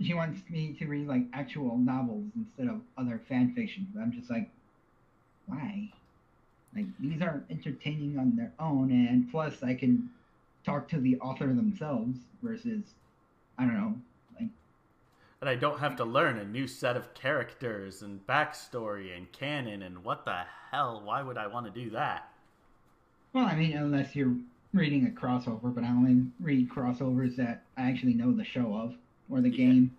she 0.00 0.14
wants 0.14 0.40
me 0.50 0.74
to 0.78 0.86
read 0.86 1.06
like 1.06 1.22
actual 1.32 1.76
novels 1.76 2.24
instead 2.36 2.66
of 2.66 2.80
other 2.98 3.20
fan 3.28 3.54
fiction. 3.54 3.86
But 3.94 4.00
I'm 4.00 4.12
just 4.12 4.30
like, 4.30 4.50
why? 5.46 5.90
Like 6.74 6.86
these 6.98 7.20
are 7.22 7.44
entertaining 7.50 8.18
on 8.18 8.34
their 8.34 8.52
own, 8.58 8.90
and 8.90 9.30
plus 9.30 9.62
I 9.62 9.74
can 9.74 10.08
talk 10.64 10.88
to 10.88 11.00
the 11.00 11.18
author 11.18 11.46
themselves 11.46 12.18
versus 12.42 12.82
I 13.58 13.64
don't 13.64 13.74
know, 13.74 13.94
like 14.38 14.50
and 15.40 15.50
I 15.50 15.54
don't 15.54 15.80
have 15.80 15.96
to 15.96 16.04
learn 16.04 16.38
a 16.38 16.44
new 16.44 16.66
set 16.66 16.96
of 16.96 17.14
characters 17.14 18.02
and 18.02 18.26
backstory 18.26 19.16
and 19.16 19.30
canon 19.32 19.82
and 19.82 20.04
what 20.04 20.24
the 20.24 20.42
hell, 20.70 21.02
why 21.04 21.22
would 21.22 21.36
I 21.36 21.46
want 21.46 21.66
to 21.66 21.72
do 21.72 21.90
that? 21.90 22.28
Well, 23.32 23.46
I 23.46 23.54
mean, 23.54 23.76
unless 23.76 24.14
you're 24.14 24.36
reading 24.72 25.06
a 25.06 25.10
crossover, 25.10 25.74
but 25.74 25.84
I 25.84 25.88
only 25.88 26.26
read 26.40 26.70
crossovers 26.70 27.36
that 27.36 27.64
I 27.76 27.90
actually 27.90 28.14
know 28.14 28.32
the 28.32 28.44
show 28.44 28.74
of 28.74 28.94
or 29.30 29.40
the 29.40 29.50
yeah. 29.50 29.56
game. 29.56 29.96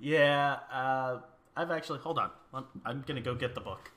Yeah, 0.00 0.58
uh, 0.72 1.20
I've 1.56 1.70
actually 1.70 1.98
hold 1.98 2.18
on. 2.18 2.30
I'm, 2.54 2.64
I'm 2.84 3.04
gonna 3.06 3.20
go 3.20 3.34
get 3.34 3.54
the 3.54 3.60
book. 3.60 3.90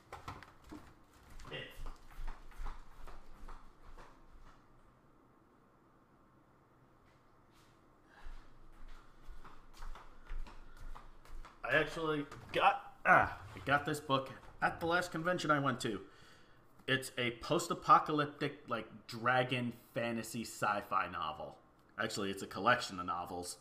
I 11.72 11.76
actually 11.76 12.26
got 12.52 12.92
ah, 13.06 13.38
I 13.56 13.58
got 13.64 13.86
this 13.86 13.98
book 13.98 14.30
at 14.60 14.78
the 14.78 14.86
last 14.86 15.10
convention 15.10 15.50
I 15.50 15.58
went 15.58 15.80
to. 15.80 16.00
It's 16.86 17.12
a 17.16 17.30
post-apocalyptic 17.42 18.64
like 18.68 18.86
dragon 19.06 19.72
fantasy 19.94 20.42
sci-fi 20.42 21.08
novel. 21.10 21.56
Actually, 21.98 22.30
it's 22.30 22.42
a 22.42 22.46
collection 22.46 23.00
of 23.00 23.06
novels. 23.06 23.56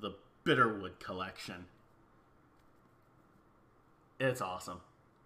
The 0.00 0.14
Bitterwood 0.44 0.98
collection. 0.98 1.66
It's 4.18 4.42
awesome. 4.42 4.80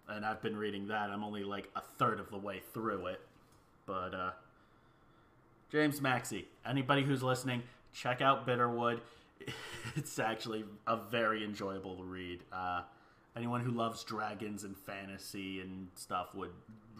And 0.07 0.25
I've 0.25 0.41
been 0.41 0.55
reading 0.55 0.87
that. 0.87 1.09
I'm 1.09 1.23
only 1.23 1.43
like 1.43 1.69
a 1.75 1.81
third 1.81 2.19
of 2.19 2.29
the 2.29 2.37
way 2.37 2.61
through 2.73 3.07
it. 3.07 3.19
But 3.85 4.13
uh 4.13 4.31
James 5.71 5.99
Maxey, 5.99 6.47
anybody 6.65 7.03
who's 7.03 7.21
listening, 7.21 7.63
check 7.91 8.21
out 8.21 8.47
Bitterwood. 8.47 9.01
it's 9.95 10.19
actually 10.19 10.65
a 10.87 10.97
very 10.97 11.43
enjoyable 11.43 12.03
read. 12.03 12.43
Uh, 12.51 12.81
anyone 13.35 13.61
who 13.61 13.71
loves 13.71 14.03
dragons 14.03 14.63
and 14.63 14.77
fantasy 14.77 15.61
and 15.61 15.87
stuff 15.95 16.33
would 16.35 16.51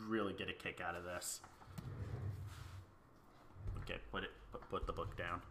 really 0.07 0.33
get 0.33 0.49
a 0.49 0.53
kick 0.53 0.81
out 0.85 0.95
of 0.95 1.03
this. 1.03 1.41
Okay, 3.83 3.99
put 4.11 4.23
it. 4.23 4.31
Put, 4.51 4.69
put 4.69 4.87
the 4.87 4.93
book 4.93 5.15
down. 5.17 5.41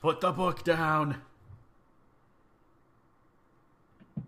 Put 0.00 0.20
the 0.20 0.32
book 0.32 0.64
down. 0.64 1.22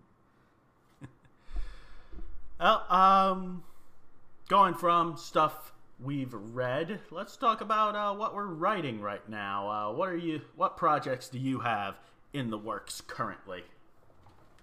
well, 2.59 2.85
um, 2.89 3.63
going 4.47 4.73
from 4.73 5.17
stuff 5.17 5.73
we've 5.99 6.33
read, 6.33 6.99
let's 7.11 7.37
talk 7.37 7.61
about 7.61 7.95
uh, 7.95 8.13
what 8.13 8.35
we're 8.35 8.47
writing 8.47 9.01
right 9.01 9.27
now. 9.29 9.69
Uh, 9.69 9.93
what 9.93 10.09
are 10.09 10.17
you? 10.17 10.41
What 10.55 10.77
projects 10.77 11.29
do 11.29 11.39
you 11.39 11.59
have 11.59 11.95
in 12.33 12.49
the 12.49 12.57
works 12.57 13.01
currently? 13.01 13.63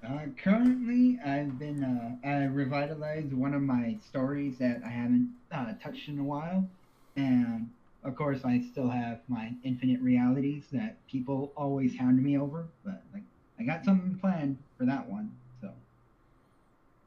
Uh, 0.06 0.26
currently, 0.42 1.18
I've 1.24 1.58
been 1.58 1.84
uh, 1.84 2.28
I 2.28 2.44
revitalized 2.44 3.32
one 3.32 3.54
of 3.54 3.62
my 3.62 3.96
stories 4.08 4.58
that 4.58 4.82
I 4.84 4.88
haven't 4.88 5.32
uh, 5.52 5.74
touched 5.82 6.08
in 6.08 6.18
a 6.18 6.24
while, 6.24 6.68
and 7.16 7.70
of 8.04 8.16
course, 8.16 8.44
I 8.44 8.60
still 8.72 8.90
have 8.90 9.20
my 9.28 9.52
infinite 9.62 10.00
realities 10.00 10.64
that 10.72 10.96
people 11.06 11.52
always 11.56 11.96
hound 11.96 12.22
me 12.22 12.36
over. 12.36 12.66
But 12.84 13.00
like, 13.14 13.22
I 13.60 13.62
got 13.62 13.84
something 13.84 14.18
planned 14.20 14.58
for 14.76 14.84
that 14.86 15.08
one. 15.08 15.30
So, 15.60 15.70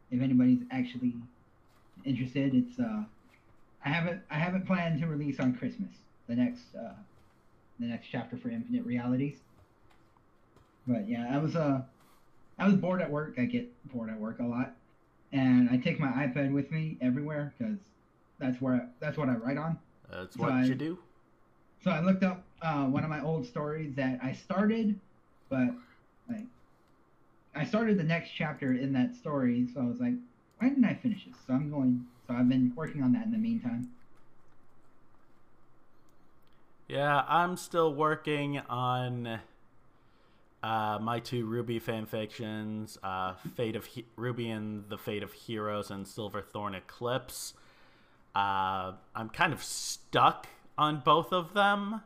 if 0.10 0.22
anybody's 0.22 0.62
actually 0.72 1.16
interested, 2.06 2.56
it's 2.56 2.80
uh, 2.80 3.04
I 3.86 3.90
haven't 3.90 4.22
I 4.32 4.36
haven't 4.36 4.66
planned 4.66 5.00
to 5.02 5.08
release 5.08 5.40
on 5.40 5.56
Christmas 5.56 5.92
the 6.28 6.36
next 6.36 6.64
uh, 6.76 6.94
the 7.80 7.86
next 7.86 8.08
chapter 8.12 8.36
for 8.36 8.50
Infinite 8.50 8.84
Realities. 8.86 9.38
But 10.88 11.08
yeah, 11.08 11.30
I 11.32 11.38
was 11.38 11.56
uh 11.56 11.82
I 12.58 12.66
was 12.66 12.76
bored 12.76 13.02
at 13.02 13.12
work. 13.12 13.36
I 13.38 13.46
get 13.46 13.72
bored 13.94 14.10
at 14.10 14.20
work 14.20 14.40
a 14.40 14.44
lot, 14.44 14.76
and 15.32 15.70
I 15.70 15.78
take 15.78 16.00
my 16.00 16.08
iPad 16.08 16.52
with 16.52 16.72
me 16.72 16.98
everywhere 17.00 17.54
because 17.58 17.78
that's 18.40 18.60
where 18.60 18.76
I, 18.76 18.80
that's 19.00 19.18
what 19.18 19.30
I 19.30 19.36
write 19.36 19.58
on. 19.58 19.78
That's 20.12 20.36
what 20.36 20.50
so 20.50 20.56
I, 20.56 20.64
you 20.64 20.76
do. 20.76 20.98
So 21.84 21.92
I 21.92 22.00
looked 22.02 22.24
up 22.24 22.44
uh, 22.62 22.86
one 22.86 23.04
of 23.04 23.10
my 23.10 23.22
old 23.22 23.46
stories 23.46 23.94
that 23.96 24.20
I 24.24 24.34
started, 24.34 25.00
but 25.50 25.70
like 26.28 26.46
I 27.54 27.66
started 27.66 28.00
the 28.00 28.04
next 28.04 28.32
chapter 28.32 28.74
in 28.74 28.94
that 28.94 29.14
story. 29.14 29.68
So 29.74 29.82
I 29.82 29.86
was 29.86 30.00
like, 30.00 30.14
why 30.58 30.70
didn't 30.70 30.86
I 30.86 30.96
finish 30.96 31.26
this? 31.26 31.36
So 31.46 31.54
I'm 31.54 31.70
going. 31.70 32.06
So 32.28 32.34
I've 32.34 32.50
been 32.50 32.74
working 32.76 33.04
on 33.04 33.14
that 33.14 33.26
in 33.26 33.32
the 33.32 33.38
meantime. 33.38 33.92
Yeah, 36.88 37.24
I'm 37.28 37.58
still 37.58 37.94
working 37.94 38.60
on 38.70 39.40
uh, 40.62 41.00
my 41.02 41.20
two 41.20 41.46
RWBY 41.46 41.82
fanfictions, 41.82 42.98
uh, 43.04 43.34
Fate 43.56 43.76
of 43.76 43.86
he- 43.86 44.06
RWBY 44.18 44.56
and 44.56 44.90
the 44.90 44.98
Fate 44.98 45.24
of 45.24 45.34
Heroes 45.34 45.92
and 45.92 46.08
Silverthorn 46.08 46.76
Eclipse. 46.76 47.54
Uh, 48.36 48.94
I'm 49.16 49.30
kind 49.30 49.54
of 49.54 49.64
stuck 49.64 50.48
on 50.78 51.02
both 51.06 51.32
of 51.32 51.54
them 51.54 52.02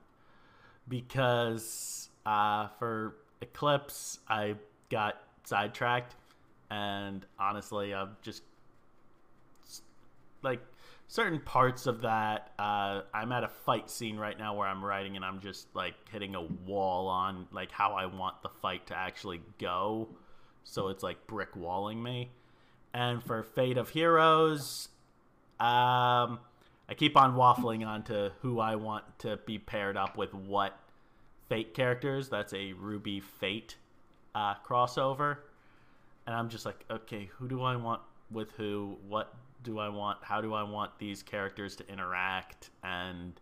because 0.88 2.10
uh, 2.26 2.68
for 2.80 3.16
Eclipse, 3.42 4.20
I 4.28 4.56
got 4.90 5.22
sidetracked, 5.46 6.16
and 6.70 7.26
honestly, 7.40 7.94
I'm 7.94 8.18
just 8.22 8.44
like 10.42 10.62
certain 11.08 11.40
parts 11.40 11.88
of 11.88 12.02
that. 12.02 12.54
Uh, 12.58 13.02
I'm 13.14 13.32
at 13.32 13.44
a 13.44 13.50
fight 13.50 13.90
scene 13.90 14.18
right 14.18 14.38
now 14.38 14.56
where 14.56 14.68
I'm 14.68 14.84
writing, 14.84 15.16
and 15.16 15.26
I'm 15.26 15.40
just 15.40 15.68
like 15.76 15.96
hitting 16.12 16.36
a 16.36 16.42
wall 16.42 17.08
on 17.08 17.48
like 17.52 17.72
how 17.72 17.94
I 17.94 18.06
want 18.06 18.42
the 18.42 18.50
fight 18.50 18.88
to 18.88 18.96
actually 18.96 19.42
go. 19.60 20.10
So 20.64 20.90
it's 20.90 21.04
like 21.04 21.28
brick 21.28 21.56
walling 21.56 22.02
me. 22.02 22.30
And 22.94 23.24
for 23.24 23.44
Fate 23.44 23.78
of 23.78 23.90
Heroes, 23.90 24.90
um, 25.60 26.40
I 26.88 26.96
keep 26.96 27.16
on 27.18 27.36
waffling 27.36 27.86
on 27.86 28.04
to 28.04 28.32
who 28.42 28.60
I 28.60 28.76
want 28.76 29.04
to 29.20 29.38
be 29.46 29.60
paired 29.60 29.98
up 29.98 30.18
with 30.18 30.34
what 30.34 30.78
Fate 31.50 31.74
characters. 31.74 32.30
That's 32.30 32.54
a 32.54 32.74
RWBY 32.74 33.24
Fate 33.24 33.76
uh, 34.34 34.56
crossover. 34.66 35.38
And 36.26 36.36
I'm 36.36 36.50
just 36.50 36.66
like, 36.66 36.86
okay, 36.90 37.30
who 37.38 37.48
do 37.48 37.62
I 37.62 37.76
want 37.76 38.02
with 38.32 38.52
who? 38.52 38.98
What 39.08 39.34
do 39.64 39.80
I 39.80 39.90
want? 39.90 40.20
How 40.24 40.42
do 40.42 40.54
I 40.54 40.64
want 40.64 40.98
these 41.00 41.24
characters 41.24 41.76
to 41.78 41.88
interact? 41.90 42.70
And 42.84 43.40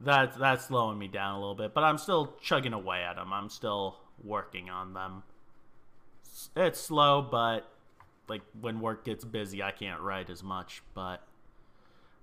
that's 0.00 0.36
that's 0.36 0.66
slowing 0.66 0.98
me 0.98 1.08
down 1.08 1.36
a 1.36 1.38
little 1.38 1.54
bit, 1.54 1.74
but 1.74 1.84
I'm 1.84 1.98
still 1.98 2.36
chugging 2.40 2.72
away 2.72 3.02
at 3.02 3.16
them. 3.16 3.32
I'm 3.32 3.48
still 3.48 3.96
working 4.22 4.70
on 4.70 4.94
them. 4.94 5.22
It's 6.56 6.80
slow, 6.80 7.22
but 7.22 7.68
like 8.28 8.42
when 8.60 8.80
work 8.80 9.04
gets 9.04 9.24
busy, 9.24 9.62
I 9.62 9.70
can't 9.70 10.00
write 10.00 10.30
as 10.30 10.42
much, 10.42 10.82
but 10.94 11.22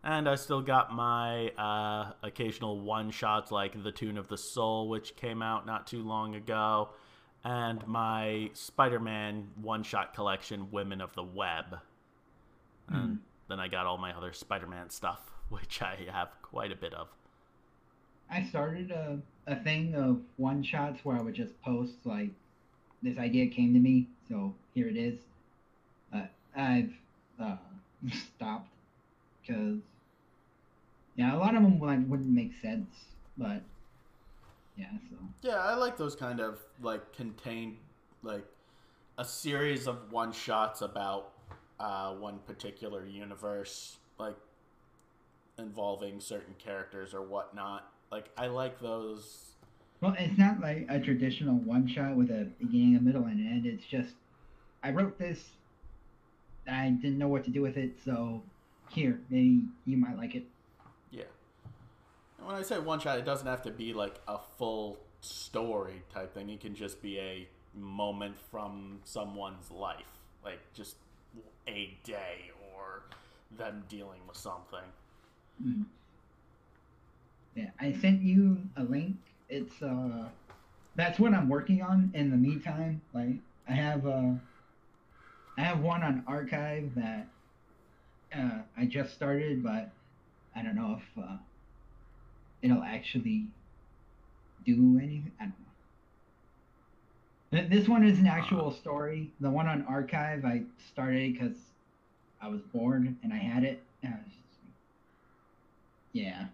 and 0.04 0.28
I 0.28 0.36
still 0.36 0.62
got 0.62 0.92
my 0.92 1.50
uh, 1.50 2.14
occasional 2.24 2.80
one 2.80 3.12
shots 3.12 3.52
like 3.52 3.84
The 3.84 3.92
Tune 3.92 4.18
of 4.18 4.28
the 4.28 4.38
Soul, 4.38 4.90
which 4.90 5.16
came 5.16 5.42
out 5.42 5.66
not 5.66 5.86
too 5.86 6.02
long 6.02 6.34
ago, 6.36 6.90
and 7.44 7.86
my 7.88 8.50
Spider 8.54 9.00
Man 9.00 9.50
one 9.62 9.84
shot 9.84 10.14
collection, 10.14 10.72
Women 10.72 11.02
of 11.02 11.14
the 11.14 11.24
Web. 11.24 11.78
Mm. 12.92 13.18
Then 13.48 13.60
I 13.60 13.68
got 13.68 13.86
all 13.86 13.98
my 13.98 14.16
other 14.16 14.34
Spider 14.34 14.68
Man 14.68 14.90
stuff, 14.90 15.32
which 15.50 15.82
I 15.82 15.98
have 16.12 16.30
quite 16.42 16.72
a 16.72 16.76
bit 16.76 16.94
of. 16.94 17.08
I 18.30 18.44
started 18.44 18.92
a, 18.92 19.20
a 19.48 19.58
thing 19.58 19.94
of 19.96 20.22
one 20.38 20.64
shots 20.64 21.04
where 21.04 21.18
I 21.18 21.22
would 21.22 21.34
just 21.34 21.62
post, 21.62 21.94
like, 22.06 22.30
this 23.04 23.18
idea 23.18 23.48
came 23.48 23.74
to 23.74 23.80
me, 23.80 24.08
so 24.30 24.54
here 24.74 24.88
it 24.88 24.96
is. 24.96 25.20
Uh, 26.14 26.24
I've 26.56 26.94
uh, 27.42 27.58
stopped 28.36 28.70
because 29.42 29.80
yeah, 31.16 31.36
a 31.36 31.38
lot 31.38 31.56
of 31.56 31.64
them 31.64 31.80
like 31.80 32.00
wouldn't 32.08 32.30
make 32.30 32.54
sense, 32.62 32.90
but 33.38 33.62
yeah. 34.78 34.92
So 35.10 35.18
yeah, 35.42 35.58
I 35.58 35.76
like 35.76 35.98
those 35.98 36.16
kind 36.16 36.40
of 36.40 36.60
like 36.82 37.14
contained 37.14 37.78
like 38.24 38.46
a 39.18 39.26
series 39.26 39.88
of 39.88 40.12
one 40.12 40.32
shots 40.32 40.82
about 40.82 41.31
uh, 41.82 42.14
one 42.14 42.40
particular 42.46 43.06
universe, 43.06 43.98
like 44.20 44.38
involving 45.58 46.20
certain 46.20 46.54
characters 46.60 47.14
or 47.14 47.24
whatnot. 47.24 47.92
Like 48.12 48.30
I 48.38 48.48
like 48.48 48.80
those. 48.80 49.56
Well, 50.00 50.16
it's 50.18 50.38
not 50.38 50.62
like 50.62 50.86
a 50.90 51.00
traditional 51.00 51.56
one 51.56 51.88
shot 51.88 52.16
with 52.16 52.30
a 52.30 52.50
beginning, 52.60 52.98
a 52.98 53.02
middle, 53.02 53.24
and 53.26 53.40
an 53.40 53.48
end. 53.48 53.66
It's 53.66 53.86
just 53.86 54.14
I 54.84 54.92
wrote 54.92 55.18
this. 55.18 55.50
I 56.70 56.90
didn't 56.90 57.18
know 57.18 57.28
what 57.28 57.44
to 57.46 57.50
do 57.50 57.64
with 57.64 57.78
it, 57.78 57.98
so 58.06 58.44
here, 58.90 59.20
maybe 59.30 59.64
you 59.86 59.98
might 59.98 60.18
like 60.18 60.36
it. 60.36 60.46
Yeah. 61.10 61.24
And 62.38 62.46
when 62.46 62.56
I 62.56 62.62
say 62.62 62.78
one 62.78 63.00
shot, 63.00 63.18
it 63.18 63.26
doesn't 63.26 63.48
have 63.48 63.64
to 63.64 63.72
be 63.72 63.94
like 63.94 64.20
a 64.28 64.38
full 64.60 65.00
story 65.22 66.04
type 66.14 66.36
thing. 66.36 66.50
It 66.52 66.60
can 66.60 66.76
just 66.76 67.02
be 67.02 67.18
a 67.18 67.48
moment 67.74 68.36
from 68.52 69.00
someone's 69.04 69.72
life, 69.72 70.20
like 70.44 70.60
just 70.74 70.98
a 71.68 71.98
day 72.04 72.52
or 72.74 73.04
them 73.58 73.84
dealing 73.90 74.22
with 74.28 74.38
something. 74.38 74.80
Mm. 75.64 75.86
Yeah, 77.56 77.70
I 77.80 77.92
sent 77.94 78.22
you 78.22 78.58
a 78.78 78.84
link. 78.84 79.18
It's 79.50 79.82
uh, 79.82 80.30
that's 80.96 81.20
what 81.20 81.34
I'm 81.34 81.50
working 81.50 81.82
on 81.82 82.12
in 82.14 82.32
the 82.32 82.38
meantime. 82.38 83.02
Like 83.14 83.36
I 83.68 83.74
have 83.74 84.08
uh, 84.08 84.32
I 85.58 85.62
have 85.62 85.80
one 85.80 86.04
on 86.04 86.24
archive 86.28 86.92
that 86.96 87.28
uh, 88.36 88.60
I 88.78 88.86
just 88.86 89.14
started, 89.14 89.64
but 89.64 89.92
I 90.56 90.64
don't 90.64 90.76
know 90.76 91.00
if 91.00 91.24
uh, 91.24 91.38
it'll 92.62 92.84
actually 92.84 93.48
do 94.66 94.98
anything. 94.98 95.32
I 95.40 95.44
don't 95.44 95.60
know. 95.60 95.71
This 97.52 97.90
one 97.90 98.06
is 98.06 98.18
an 98.18 98.28
actual 98.28 98.70
uh, 98.70 98.74
story. 98.74 99.32
The 99.42 99.50
one 99.50 99.68
on 99.68 99.86
archive 99.88 100.46
I 100.46 100.64
started 100.88 101.34
because 101.34 101.58
I 102.42 102.48
was 102.48 102.62
bored 102.74 103.14
and 103.24 103.34
I 103.34 103.38
had 103.38 103.64
it. 103.66 103.84
I 104.04 104.08
just, 104.08 104.60
yeah. 106.14 106.46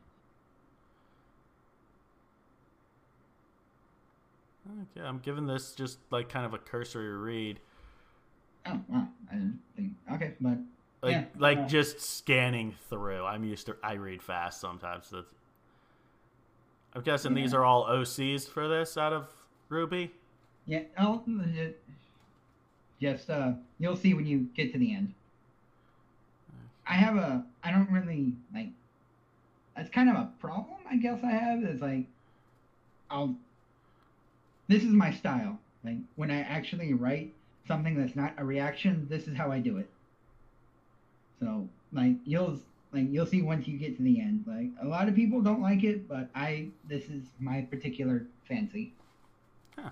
Okay, 4.96 5.06
I'm 5.06 5.20
giving 5.20 5.46
this 5.46 5.74
just 5.74 6.00
like 6.10 6.30
kind 6.30 6.46
of 6.46 6.54
a 6.54 6.58
cursory 6.58 7.16
read. 7.16 7.60
Oh 8.66 8.82
wow, 8.90 9.08
I 9.32 9.36
didn't 9.36 9.60
think. 9.76 9.94
Okay, 10.12 10.34
but 10.42 10.58
like 11.02 11.12
yeah, 11.12 11.24
like 11.38 11.58
uh, 11.60 11.68
just 11.68 12.02
scanning 12.02 12.74
through. 12.90 13.24
I'm 13.24 13.44
used 13.44 13.68
to 13.68 13.78
I 13.84 13.94
read 13.94 14.22
fast 14.22 14.60
sometimes. 14.60 15.08
So 15.08 15.24
I'm 16.94 17.04
guessing 17.04 17.36
yeah. 17.36 17.44
these 17.44 17.54
are 17.54 17.64
all 17.64 17.86
OCs 17.86 18.48
for 18.48 18.68
this 18.68 18.98
out 18.98 19.14
of 19.14 19.28
RWBY. 19.72 20.10
Yeah, 20.68 20.82
I'll 20.98 21.24
just 23.02 23.30
uh, 23.30 23.54
you'll 23.80 23.96
see 23.96 24.14
when 24.14 24.28
you 24.28 24.50
get 24.56 24.74
to 24.74 24.80
the 24.80 24.94
end. 24.94 25.14
I 26.86 26.94
have 26.94 27.16
a 27.16 27.46
I 27.64 27.72
don't 27.72 27.90
really 27.90 28.34
like. 28.54 28.70
That's 29.76 29.90
kind 29.90 30.10
of 30.10 30.16
a 30.16 30.32
problem, 30.42 30.78
I 30.90 30.98
guess 30.98 31.20
I 31.24 31.32
have. 31.32 31.64
Is 31.64 31.82
like, 31.82 32.06
I'll. 33.10 33.36
This 34.68 34.84
is 34.84 34.92
my 34.92 35.12
style. 35.14 35.58
Like 35.84 35.98
when 36.16 36.32
I 36.32 36.42
actually 36.42 36.94
write 36.94 37.34
something 37.68 37.96
that's 37.96 38.16
not 38.16 38.34
a 38.38 38.44
reaction, 38.44 39.08
this 39.10 39.28
is 39.28 39.38
how 39.38 39.52
I 39.52 39.60
do 39.60 39.78
it. 39.78 39.90
So 41.40 41.70
like 41.94 42.16
you'll 42.26 42.60
like 42.92 43.06
you'll 43.10 43.26
see 43.26 43.42
once 43.42 43.68
you 43.68 43.78
get 43.78 43.96
to 43.98 44.04
the 44.04 44.20
end. 44.20 44.44
Like 44.48 44.70
a 44.82 44.88
lot 44.88 45.08
of 45.08 45.16
people 45.16 45.42
don't 45.42 45.62
like 45.62 45.84
it, 45.84 46.08
but 46.08 46.30
I 46.36 46.70
this 46.90 47.06
is 47.06 47.24
my 47.40 47.62
particular 47.62 48.26
fancy. 48.48 48.94
Huh. 49.78 49.92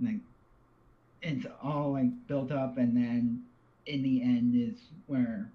Like 0.00 0.20
it's 1.22 1.46
all 1.62 1.92
like 1.92 2.26
built 2.26 2.52
up 2.52 2.78
and 2.78 2.96
then 2.96 3.42
in 3.86 4.02
the 4.02 4.22
end 4.22 4.54
is 4.54 4.78
where 5.06 5.50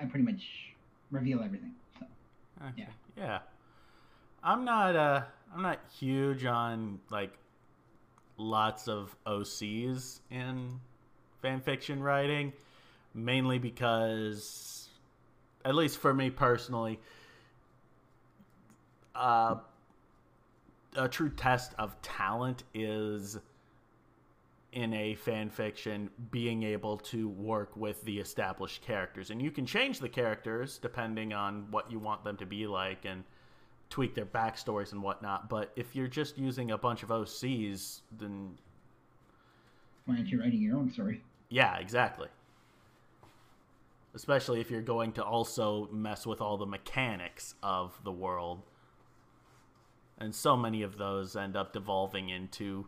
I 0.00 0.04
pretty 0.04 0.24
much 0.24 0.74
reveal 1.10 1.42
everything. 1.42 1.74
So 1.98 2.06
Okay. 2.68 2.86
Yeah. 3.16 3.22
Yeah. 3.22 3.38
I'm 4.42 4.64
not 4.64 4.96
uh 4.96 5.22
I'm 5.54 5.62
not 5.62 5.80
huge 5.98 6.44
on 6.44 7.00
like 7.10 7.32
lots 8.36 8.88
of 8.88 9.16
OCs 9.26 10.20
in 10.30 10.80
fan 11.40 11.60
fiction 11.60 12.02
writing, 12.02 12.52
mainly 13.14 13.58
because 13.58 14.88
at 15.64 15.74
least 15.74 15.98
for 15.98 16.12
me 16.12 16.30
personally, 16.30 17.00
uh 19.14 19.56
a 20.96 21.08
true 21.08 21.30
test 21.30 21.74
of 21.78 22.00
talent 22.02 22.64
is 22.74 23.38
in 24.72 24.92
a 24.92 25.14
fan 25.14 25.48
fiction 25.48 26.10
being 26.30 26.62
able 26.62 26.98
to 26.98 27.28
work 27.28 27.74
with 27.76 28.02
the 28.04 28.18
established 28.18 28.82
characters. 28.82 29.30
And 29.30 29.40
you 29.40 29.50
can 29.50 29.64
change 29.64 30.00
the 30.00 30.08
characters 30.08 30.78
depending 30.78 31.32
on 31.32 31.66
what 31.70 31.90
you 31.90 31.98
want 31.98 32.24
them 32.24 32.36
to 32.36 32.46
be 32.46 32.66
like 32.66 33.04
and 33.04 33.24
tweak 33.88 34.14
their 34.14 34.26
backstories 34.26 34.92
and 34.92 35.02
whatnot 35.02 35.48
but 35.48 35.72
if 35.76 35.94
you're 35.94 36.08
just 36.08 36.36
using 36.36 36.72
a 36.72 36.78
bunch 36.78 37.02
of 37.02 37.10
ocs 37.10 38.00
then 38.18 38.50
why 40.04 40.16
aren't 40.16 40.28
you 40.28 40.40
writing 40.40 40.60
your 40.60 40.76
own 40.76 40.90
story? 40.90 41.22
yeah 41.48 41.76
exactly. 41.78 42.28
Especially 44.14 44.60
if 44.60 44.70
you're 44.70 44.82
going 44.82 45.12
to 45.12 45.22
also 45.22 45.88
mess 45.92 46.26
with 46.26 46.40
all 46.40 46.56
the 46.56 46.66
mechanics 46.66 47.54
of 47.62 47.98
the 48.02 48.12
world 48.12 48.62
and 50.18 50.34
so 50.34 50.56
many 50.56 50.82
of 50.82 50.98
those 50.98 51.36
end 51.36 51.56
up 51.56 51.72
devolving 51.72 52.28
into 52.28 52.86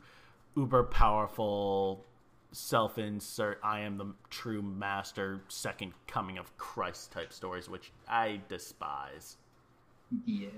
uber 0.57 0.83
powerful 0.85 2.05
self-insert 2.53 3.61
i 3.63 3.81
am 3.81 3.99
the 3.99 4.07
true 4.31 4.63
master 4.63 5.41
second 5.49 5.93
coming 6.07 6.39
of 6.39 6.57
christ 6.57 7.13
type 7.13 7.33
stories 7.33 7.69
which 7.69 7.93
i 8.09 8.41
despise 8.49 9.37
Yeah. 10.25 10.49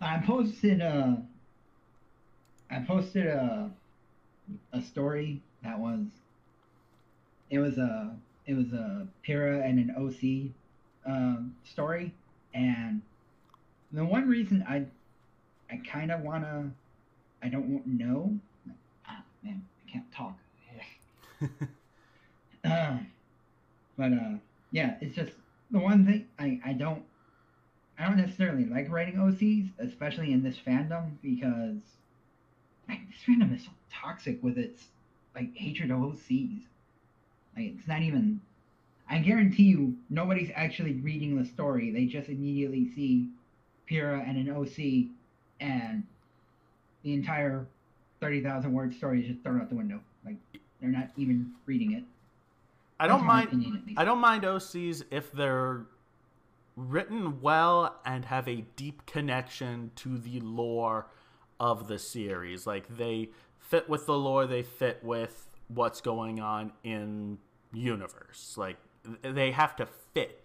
I 0.00 0.18
posted 0.24 0.80
a. 0.80 1.20
I 2.70 2.78
posted 2.86 3.26
a. 3.26 3.70
A 4.72 4.80
story 4.80 5.42
that 5.62 5.78
was. 5.78 6.06
It 7.50 7.58
was 7.58 7.76
a. 7.78 8.16
It 8.46 8.54
was 8.54 8.72
a 8.72 9.06
Pyrrha 9.22 9.60
and 9.62 9.78
an 9.78 9.90
OC, 9.96 10.52
uh, 11.12 11.42
story, 11.64 12.14
and 12.54 13.02
the 13.92 14.04
one 14.04 14.28
reason 14.28 14.64
I, 14.68 14.86
I 15.70 15.78
kind 15.78 16.10
of 16.10 16.20
wanna, 16.20 16.70
I 17.42 17.48
don't 17.48 17.86
know. 17.86 18.38
Ah, 19.06 19.22
man, 19.42 19.64
I 19.86 19.90
can't 19.90 20.12
talk. 20.12 20.36
Uh, 22.62 22.98
but 23.96 24.12
uh, 24.12 24.34
yeah, 24.70 24.96
it's 25.00 25.14
just 25.14 25.32
the 25.70 25.78
one 25.78 26.04
thing 26.04 26.26
I 26.38 26.60
I 26.64 26.72
don't 26.74 27.02
I 27.98 28.06
don't 28.06 28.16
necessarily 28.16 28.64
like 28.66 28.90
writing 28.90 29.16
OCs, 29.16 29.70
especially 29.78 30.32
in 30.32 30.42
this 30.42 30.56
fandom, 30.58 31.12
because 31.22 31.80
like, 32.88 33.00
this 33.08 33.18
fandom 33.26 33.54
is 33.54 33.64
so 33.64 33.70
toxic 33.92 34.42
with 34.42 34.58
its 34.58 34.88
like 35.34 35.54
hatred 35.54 35.90
of 35.90 35.98
OCs. 35.98 36.62
Like 37.56 37.66
it's 37.76 37.88
not 37.88 38.02
even. 38.02 38.40
I 39.08 39.18
guarantee 39.18 39.64
you, 39.64 39.96
nobody's 40.08 40.50
actually 40.54 40.94
reading 41.00 41.36
the 41.36 41.44
story. 41.44 41.90
They 41.90 42.06
just 42.06 42.28
immediately 42.28 42.88
see 42.94 43.28
Pyrrha 43.90 44.24
and 44.24 44.38
an 44.38 44.54
OC, 44.54 45.10
and 45.60 46.04
the 47.02 47.12
entire 47.12 47.66
thirty 48.20 48.40
thousand 48.40 48.72
word 48.72 48.94
story 48.94 49.20
is 49.20 49.26
just 49.26 49.42
thrown 49.42 49.60
out 49.60 49.68
the 49.68 49.74
window. 49.74 50.00
Like 50.24 50.36
they're 50.80 50.90
not 50.90 51.10
even 51.16 51.50
reading 51.66 51.92
it. 51.92 52.04
i 53.00 53.08
don't 53.08 53.24
mind 53.24 53.48
opinion. 53.48 53.94
I 53.96 54.04
don't 54.04 54.20
mind 54.20 54.44
OCs 54.44 55.02
if 55.10 55.32
they're 55.32 55.86
written 56.76 57.40
well 57.40 58.00
and 58.06 58.24
have 58.26 58.48
a 58.48 58.64
deep 58.76 59.04
connection 59.06 59.90
to 59.96 60.16
the 60.16 60.38
lore 60.40 61.08
of 61.58 61.88
the 61.88 61.98
series. 61.98 62.66
Like 62.66 62.96
they 62.96 63.30
fit 63.58 63.88
with 63.88 64.06
the 64.06 64.16
lore, 64.16 64.46
they 64.46 64.62
fit 64.62 65.02
with 65.02 65.46
what's 65.66 66.00
going 66.00 66.40
on 66.40 66.72
in 66.84 67.38
universe. 67.72 68.54
Like 68.56 68.76
they 69.22 69.50
have 69.50 69.74
to 69.76 69.88
fit 70.14 70.44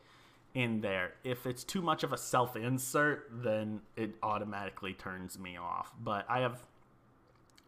in 0.56 0.82
there. 0.82 1.12
If 1.24 1.46
it's 1.46 1.64
too 1.64 1.82
much 1.82 2.04
of 2.04 2.14
a 2.14 2.18
self-insert, 2.18 3.30
then 3.44 3.82
it 3.96 4.16
automatically 4.24 4.94
turns 4.94 5.38
me 5.38 5.58
off. 5.58 5.94
But 6.02 6.26
I 6.30 6.40
have 6.40 6.66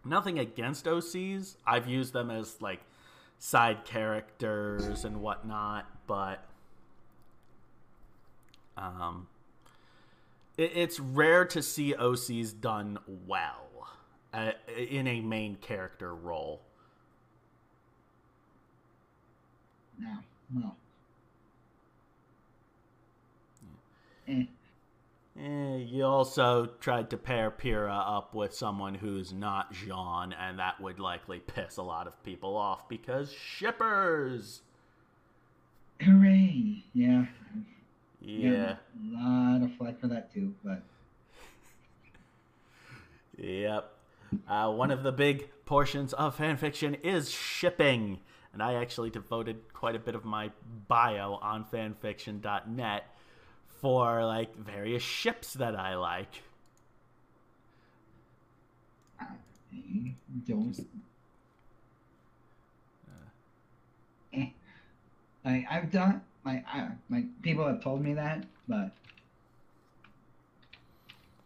nothing 0.04 0.40
against 0.40 0.86
OCs. 0.86 1.58
I've 1.68 1.88
used 1.88 2.14
them 2.14 2.32
as 2.32 2.62
like 2.62 2.80
side 3.40 3.84
characters 3.86 5.04
and 5.04 5.22
whatnot, 5.22 5.86
but 6.08 6.46
um, 8.78 9.28
it, 10.58 10.72
it's 10.74 11.00
rare 11.00 11.44
to 11.46 11.62
see 11.62 11.94
OCs 11.94 12.60
done 12.60 12.98
well 13.28 13.68
uh, 14.34 14.52
in 14.78 15.08
a 15.08 15.20
main 15.20 15.58
character 15.58 16.16
role. 16.16 16.62
No, 20.00 20.18
no. 20.54 20.76
Eh. 24.28 24.46
Eh, 25.40 25.76
you 25.78 26.04
also 26.04 26.66
tried 26.80 27.10
to 27.12 27.18
pair 27.18 27.52
Pyrrha 27.52 27.94
up 27.94 28.34
with 28.34 28.54
someone 28.54 28.96
who's 28.96 29.32
not 29.32 29.72
Jaune, 29.72 30.34
and 30.34 30.58
that 30.58 30.82
would 30.82 31.00
likely 31.00 31.40
piss 31.40 31.78
a 31.78 31.84
lot 31.84 32.08
of 32.08 32.24
people 32.24 32.58
off 32.58 32.90
because 32.90 33.32
shippers. 33.32 34.62
Hooray! 36.02 36.84
Yeah. 36.94 37.26
Yeah. 38.20 38.76
A 38.76 39.16
lot 39.16 39.62
of 39.62 39.76
flack 39.76 40.00
for 40.00 40.08
that 40.08 40.34
too, 40.34 40.54
but 40.64 40.82
Yep. 43.38 43.94
Uh, 44.48 44.72
one 44.72 44.92
of 44.92 45.04
the 45.04 45.12
big 45.12 45.50
portions 45.66 46.14
of 46.14 46.38
fanfiction 46.38 47.00
is 47.04 47.30
shipping. 47.32 48.20
And 48.54 48.64
I 48.64 48.74
actually 48.74 49.12
devoted 49.12 49.72
quite 49.74 49.96
a 49.96 50.00
bit 50.00 50.16
of 50.16 50.26
my 50.26 50.52
bio 50.88 51.36
on 51.36 51.66
fanfiction.net 51.66 53.04
for 53.82 54.26
like 54.26 54.56
various 54.56 55.04
ships 55.04 55.54
that 55.54 55.76
I 55.76 55.96
like. 55.96 56.42
I 59.20 59.26
don't. 60.48 60.88
Eh. 64.34 64.48
Like 65.46 65.66
I've 65.70 65.92
done, 65.92 66.22
like 66.46 66.66
I, 66.68 66.90
like 67.10 67.26
people 67.42 67.66
have 67.68 67.84
told 67.84 68.02
me 68.02 68.14
that, 68.14 68.46
but 68.68 68.92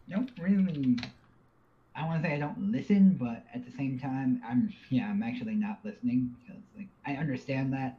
don't 0.08 0.30
really. 0.38 0.98
I 1.94 2.06
want 2.06 2.22
to 2.22 2.28
say 2.28 2.34
I 2.34 2.38
don't 2.38 2.72
listen, 2.72 3.16
but 3.20 3.44
at 3.54 3.66
the 3.66 3.72
same 3.76 3.98
time, 3.98 4.42
I'm 4.48 4.72
yeah, 4.90 5.08
I'm 5.08 5.22
actually 5.22 5.54
not 5.54 5.78
listening 5.84 6.34
because 6.40 6.62
like 6.76 6.88
I 7.06 7.14
understand 7.14 7.72
that. 7.74 7.98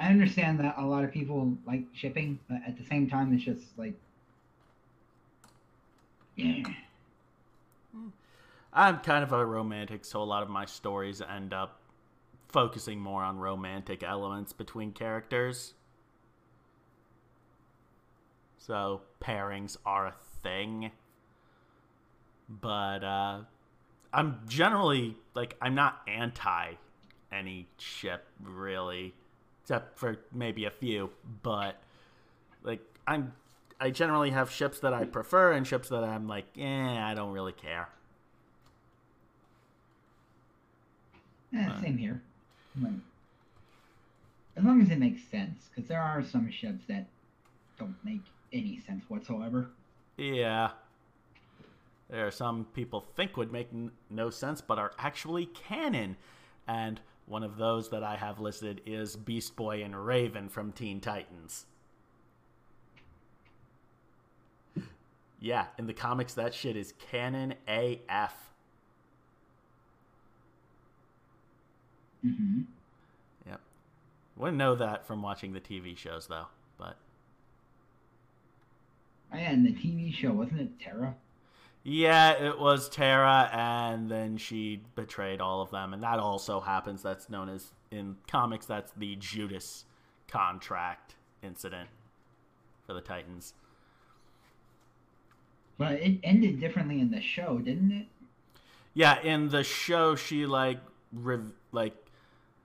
I 0.00 0.08
understand 0.08 0.58
that 0.60 0.76
a 0.78 0.84
lot 0.84 1.04
of 1.04 1.12
people 1.12 1.52
like 1.66 1.84
shipping, 1.92 2.38
but 2.48 2.58
at 2.66 2.78
the 2.78 2.84
same 2.84 3.08
time, 3.08 3.34
it's 3.34 3.44
just 3.44 3.66
like, 3.76 3.94
yeah. 6.36 6.62
I'm 8.72 8.98
kind 9.00 9.22
of 9.22 9.32
a 9.32 9.44
romantic, 9.44 10.04
so 10.04 10.22
a 10.22 10.24
lot 10.24 10.42
of 10.42 10.48
my 10.48 10.64
stories 10.64 11.20
end 11.20 11.52
up 11.52 11.80
focusing 12.48 12.98
more 12.98 13.22
on 13.22 13.38
romantic 13.38 14.02
elements 14.02 14.52
between 14.52 14.92
characters. 14.92 15.74
So 18.58 19.02
pairings 19.22 19.76
are 19.84 20.06
a 20.06 20.14
thing. 20.42 20.92
But 22.48 23.04
uh 23.04 23.40
I'm 24.12 24.40
generally 24.48 25.16
like 25.34 25.56
I'm 25.60 25.74
not 25.74 26.00
anti 26.08 26.72
any 27.32 27.68
ship 27.78 28.26
really, 28.42 29.14
except 29.70 29.96
for 29.96 30.16
maybe 30.32 30.64
a 30.64 30.70
few, 30.70 31.10
but 31.44 31.76
like 32.64 32.80
I'm 33.06 33.32
I 33.80 33.90
generally 33.90 34.30
have 34.30 34.50
ships 34.50 34.80
that 34.80 34.92
I 34.92 35.04
prefer 35.04 35.52
and 35.52 35.64
ships 35.64 35.88
that 35.90 36.02
I'm 36.02 36.26
like, 36.26 36.46
eh, 36.58 36.98
I 37.00 37.14
don't 37.14 37.30
really 37.30 37.52
care. 37.52 37.88
Eh, 41.56 41.80
same 41.80 41.96
here. 41.96 42.20
Like, 42.82 42.92
as 44.56 44.64
long 44.64 44.82
as 44.82 44.90
it 44.90 44.98
makes 44.98 45.22
sense, 45.30 45.68
because 45.70 45.88
there 45.88 46.02
are 46.02 46.22
some 46.22 46.50
ships 46.50 46.84
that 46.88 47.06
don't 47.78 47.96
make 48.04 48.22
any 48.52 48.80
sense 48.86 49.04
whatsoever. 49.08 49.70
Yeah. 50.16 50.70
There 52.10 52.26
are 52.26 52.32
some 52.32 52.66
people 52.74 53.06
think 53.14 53.36
would 53.36 53.52
make 53.52 53.68
n- 53.72 53.92
no 54.10 54.30
sense, 54.30 54.60
but 54.60 54.78
are 54.78 54.92
actually 54.98 55.46
canon. 55.46 56.16
And 56.66 57.00
one 57.30 57.44
of 57.44 57.56
those 57.56 57.90
that 57.90 58.02
I 58.02 58.16
have 58.16 58.40
listed 58.40 58.80
is 58.84 59.14
Beast 59.14 59.54
Boy 59.54 59.84
and 59.84 60.04
Raven 60.04 60.48
from 60.48 60.72
Teen 60.72 61.00
Titans. 61.00 61.64
Yeah, 65.38 65.66
in 65.78 65.86
the 65.86 65.94
comics, 65.94 66.34
that 66.34 66.52
shit 66.52 66.76
is 66.76 66.92
canon 67.10 67.54
AF. 67.68 68.34
hmm 72.22 72.62
Yep. 73.46 73.60
Wouldn't 74.36 74.58
know 74.58 74.74
that 74.74 75.06
from 75.06 75.22
watching 75.22 75.52
the 75.52 75.60
TV 75.60 75.96
shows 75.96 76.26
though, 76.26 76.46
but 76.78 76.96
and 79.32 79.64
the 79.64 79.70
TV 79.70 80.12
show 80.12 80.32
wasn't 80.32 80.62
it 80.62 80.80
Terra? 80.80 81.14
Yeah, 81.82 82.32
it 82.32 82.58
was 82.58 82.90
Terra, 82.90 83.48
and 83.52 84.10
then 84.10 84.36
she 84.36 84.82
betrayed 84.94 85.40
all 85.40 85.62
of 85.62 85.70
them, 85.70 85.94
and 85.94 86.02
that 86.02 86.18
also 86.18 86.60
happens. 86.60 87.02
That's 87.02 87.30
known 87.30 87.48
as 87.48 87.72
in 87.90 88.16
comics. 88.28 88.66
That's 88.66 88.92
the 88.92 89.16
Judas 89.16 89.86
contract 90.28 91.14
incident 91.42 91.88
for 92.86 92.92
the 92.92 93.00
Titans. 93.00 93.54
But 95.78 95.92
it 95.94 96.18
ended 96.22 96.60
differently 96.60 97.00
in 97.00 97.10
the 97.10 97.22
show, 97.22 97.58
didn't 97.58 97.92
it? 97.92 98.06
Yeah, 98.92 99.18
in 99.22 99.48
the 99.48 99.64
show, 99.64 100.14
she 100.14 100.44
like, 100.44 100.78
rev- 101.12 101.54
like, 101.72 101.94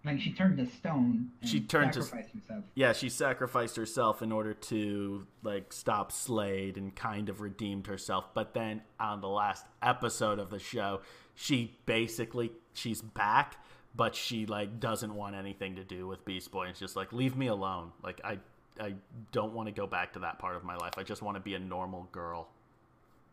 Like 0.05 0.19
she 0.21 0.31
turned 0.33 0.57
to 0.57 0.67
stone. 0.67 1.31
And 1.41 1.49
She 1.49 1.59
turned 1.61 1.93
to- 1.93 1.99
herself. 1.99 2.63
yeah, 2.75 2.93
she 2.93 3.09
sacrificed 3.09 3.75
herself 3.75 4.21
in 4.21 4.31
order 4.31 4.53
to 4.53 5.25
like 5.41 5.73
stop 5.73 6.11
Slade 6.11 6.77
and 6.77 6.95
kind 6.95 7.27
of 7.29 7.41
redeemed 7.41 7.87
herself. 7.87 8.33
But 8.33 8.53
then 8.53 8.81
on 8.99 9.21
the 9.21 9.27
last 9.29 9.65
episode 9.81 10.37
of 10.37 10.49
the 10.51 10.59
show, 10.59 11.01
she 11.33 11.75
basically 11.87 12.51
she's 12.73 13.01
back, 13.01 13.55
but 13.95 14.13
she 14.15 14.45
like 14.45 14.79
doesn't 14.79 15.15
want 15.15 15.35
anything 15.35 15.75
to 15.77 15.83
do 15.83 16.07
with 16.07 16.23
Beast 16.23 16.51
Boy. 16.51 16.67
It's 16.67 16.79
just 16.79 16.95
like 16.95 17.11
leave 17.11 17.35
me 17.35 17.47
alone. 17.47 17.91
Like 18.03 18.21
I 18.23 18.37
I 18.79 18.93
don't 19.31 19.53
want 19.53 19.67
to 19.69 19.73
go 19.73 19.87
back 19.87 20.13
to 20.13 20.19
that 20.19 20.37
part 20.37 20.55
of 20.55 20.63
my 20.63 20.75
life. 20.75 20.93
I 20.97 21.03
just 21.03 21.21
want 21.23 21.35
to 21.35 21.41
be 21.41 21.55
a 21.55 21.59
normal 21.59 22.07
girl. 22.11 22.49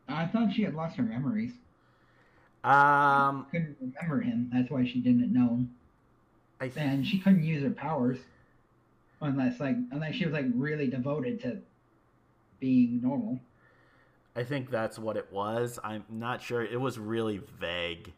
I 0.09 0.25
thought 0.27 0.53
she 0.55 0.63
had 0.63 0.75
lost 0.75 0.97
her 0.97 1.03
memories. 1.03 1.53
Um, 2.65 3.47
Couldn't 3.51 3.77
remember 3.81 4.21
him. 4.21 4.51
That's 4.53 4.71
why 4.71 4.85
she 4.85 5.01
didn't 5.01 5.33
know 5.33 5.49
him. 5.49 5.75
I 6.63 6.69
th- 6.69 6.87
And 6.87 7.05
she 7.05 7.19
couldn't 7.19 7.43
use 7.43 7.65
her 7.65 7.71
powers 7.71 8.19
unless 9.21 9.59
like 9.59 9.75
unless 9.91 10.15
she 10.15 10.25
was 10.25 10.33
like 10.33 10.47
really 10.55 10.87
devoted 10.87 11.41
to 11.43 11.59
being 12.61 13.01
normal. 13.03 13.41
I 14.37 14.45
think 14.45 14.71
that's 14.71 14.97
what 14.97 15.17
it 15.17 15.27
was. 15.33 15.81
I'm 15.83 16.05
not 16.09 16.41
sure. 16.41 16.65
It 16.65 16.81
was 16.81 17.01
really 17.01 17.39
vague. 17.59 18.13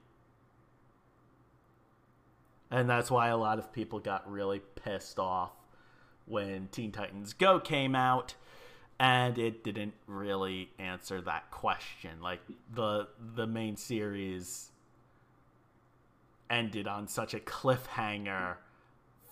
And 2.71 2.89
that's 2.89 3.11
why 3.11 3.29
a 3.29 3.37
lot 3.37 3.59
of 3.59 3.73
people 3.73 3.99
got 3.99 4.31
really 4.31 4.61
pissed 4.75 5.19
off 5.19 5.53
when 6.27 6.69
Teen 6.71 6.93
Titans 6.93 7.33
Go 7.33 7.59
came 7.59 7.95
out 7.95 8.35
and 9.01 9.39
it 9.39 9.65
didn't 9.65 9.95
really 10.07 10.69
answer 10.79 11.23
that 11.23 11.51
question. 11.51 12.21
Like 12.21 12.41
the 12.75 13.09
the 13.35 13.47
main 13.47 13.79
series 13.79 14.71
ended 16.51 16.87
on 16.87 17.09
such 17.09 17.35
a 17.35 17.41
cliffhanger 17.41 18.57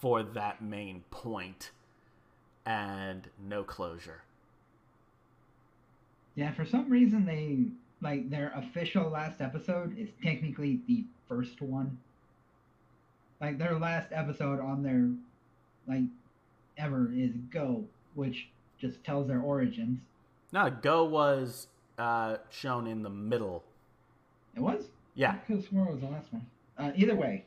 for 0.00 0.22
that 0.22 0.62
main 0.62 1.04
point 1.10 1.70
and 2.66 3.28
no 3.38 3.62
closure. 3.62 4.22
Yeah, 6.34 6.52
for 6.52 6.64
some 6.64 6.88
reason 6.88 7.26
they 7.26 7.66
like 8.00 8.30
their 8.30 8.52
official 8.56 9.08
last 9.08 9.40
episode 9.40 9.96
is 9.98 10.08
technically 10.22 10.80
the 10.88 11.04
first 11.28 11.60
one. 11.60 11.98
Like 13.40 13.58
their 13.58 13.78
last 13.78 14.08
episode 14.12 14.60
on 14.60 14.82
their 14.82 15.10
like 15.86 16.04
ever 16.78 17.12
is 17.14 17.32
Go, 17.50 17.84
which 18.14 18.48
just 18.78 19.04
tells 19.04 19.28
their 19.28 19.40
origins. 19.40 20.00
No, 20.52 20.70
Go 20.70 21.04
was 21.04 21.68
uh, 21.98 22.36
shown 22.50 22.86
in 22.86 23.02
the 23.02 23.10
middle. 23.10 23.62
It 24.56 24.60
was? 24.60 24.88
Yeah, 25.14 25.32
I 25.32 25.34
could 25.36 25.56
have 25.56 25.64
sworn 25.64 25.88
it 25.88 25.92
was 25.92 26.00
the 26.00 26.08
last 26.08 26.32
one. 26.32 26.46
Uh, 26.78 26.90
either 26.96 27.14
way, 27.14 27.44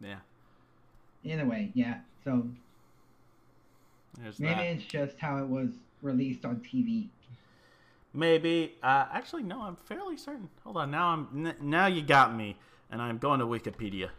yeah. 0.00 0.16
either 1.24 1.44
way, 1.46 1.70
yeah. 1.74 1.98
So 2.24 2.46
There's 4.18 4.38
maybe 4.40 4.54
that. 4.54 4.66
it's 4.66 4.84
just 4.84 5.18
how 5.18 5.38
it 5.38 5.46
was 5.48 5.70
released 6.02 6.44
on 6.44 6.56
TV. 6.56 7.08
Maybe. 8.12 8.74
Uh, 8.82 9.06
actually, 9.12 9.42
no. 9.42 9.62
I'm 9.62 9.76
fairly 9.76 10.16
certain. 10.16 10.48
Hold 10.62 10.76
on. 10.76 10.90
Now 10.90 11.08
I'm. 11.08 11.46
N- 11.46 11.56
now 11.60 11.86
you 11.86 12.00
got 12.02 12.34
me, 12.34 12.56
and 12.90 13.02
I'm 13.02 13.18
going 13.18 13.40
to 13.40 13.46
Wikipedia. 13.46 14.10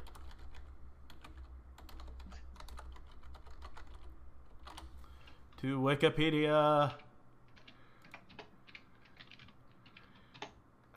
To 5.62 5.79
Wikipedia. 5.79 6.93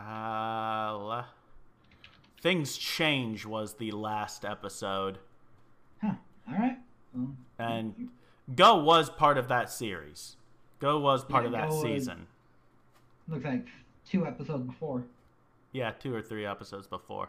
Uh, 0.01 0.97
la- 0.99 1.25
Things 2.41 2.77
Change 2.77 3.45
was 3.47 3.75
the 3.75 3.91
last 3.91 4.45
episode. 4.45 5.19
Huh. 6.01 6.15
All 6.49 6.55
right. 6.55 6.79
Well, 7.15 7.31
And 7.59 8.09
Go 8.55 8.77
was 8.83 9.11
part 9.11 9.37
of 9.39 9.49
that 9.49 9.71
series. 9.71 10.37
Go 10.79 10.99
was 11.01 11.25
part 11.25 11.43
Yeah, 11.45 11.47
of 11.49 11.53
that 11.55 11.71
Go 11.71 11.83
season. 11.83 12.27
looks 13.27 13.45
like 13.45 13.67
two 14.09 14.27
episodes 14.27 14.65
before. 14.65 15.03
Yeah, 15.73 15.91
two 15.91 16.15
or 16.15 16.23
three 16.23 16.47
episodes 16.47 16.87
before. 16.87 17.29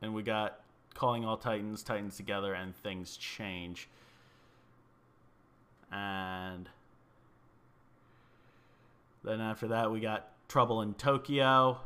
And 0.00 0.14
we 0.14 0.22
got 0.22 0.60
Calling 0.94 1.24
All 1.24 1.36
Titans, 1.36 1.82
Titans 1.82 2.16
Together, 2.16 2.54
and 2.54 2.74
Things 2.76 3.16
Change. 3.16 3.88
And 5.92 6.68
then 9.24 9.40
after 9.40 9.66
that, 9.68 9.90
we 9.90 10.00
got 10.00 10.28
Trouble 10.48 10.80
in 10.82 10.94
Tokyo. 10.94 11.78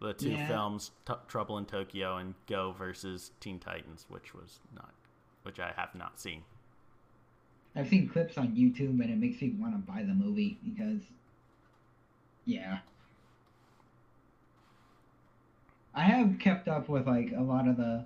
The 0.00 0.12
two 0.12 0.32
Yeah. 0.32 0.46
films, 0.48 0.90
T- 1.06 1.14
Trouble 1.28 1.56
in 1.56 1.64
Tokyo 1.64 2.18
and 2.18 2.34
Go 2.46 2.72
versus 2.72 3.30
Teen 3.40 3.58
Titans, 3.58 4.04
which 4.10 4.34
was 4.34 4.60
not, 4.74 4.92
which 5.42 5.58
I 5.58 5.72
have 5.76 5.94
not 5.94 6.20
seen. 6.20 6.42
I've 7.74 7.88
seen 7.88 8.08
clips 8.08 8.36
on 8.36 8.48
YouTube 8.54 9.00
and 9.02 9.10
it 9.10 9.16
makes 9.18 9.40
me 9.40 9.50
want 9.58 9.74
to 9.74 9.78
buy 9.92 10.02
the 10.02 10.14
movie 10.14 10.58
because, 10.64 11.00
yeah. 12.44 12.78
I 15.94 16.02
have 16.02 16.38
kept 16.38 16.68
up 16.68 16.88
with 16.90 17.06
like 17.06 17.32
a 17.36 17.40
lot 17.42 17.66
of 17.66 17.76
the, 17.78 18.04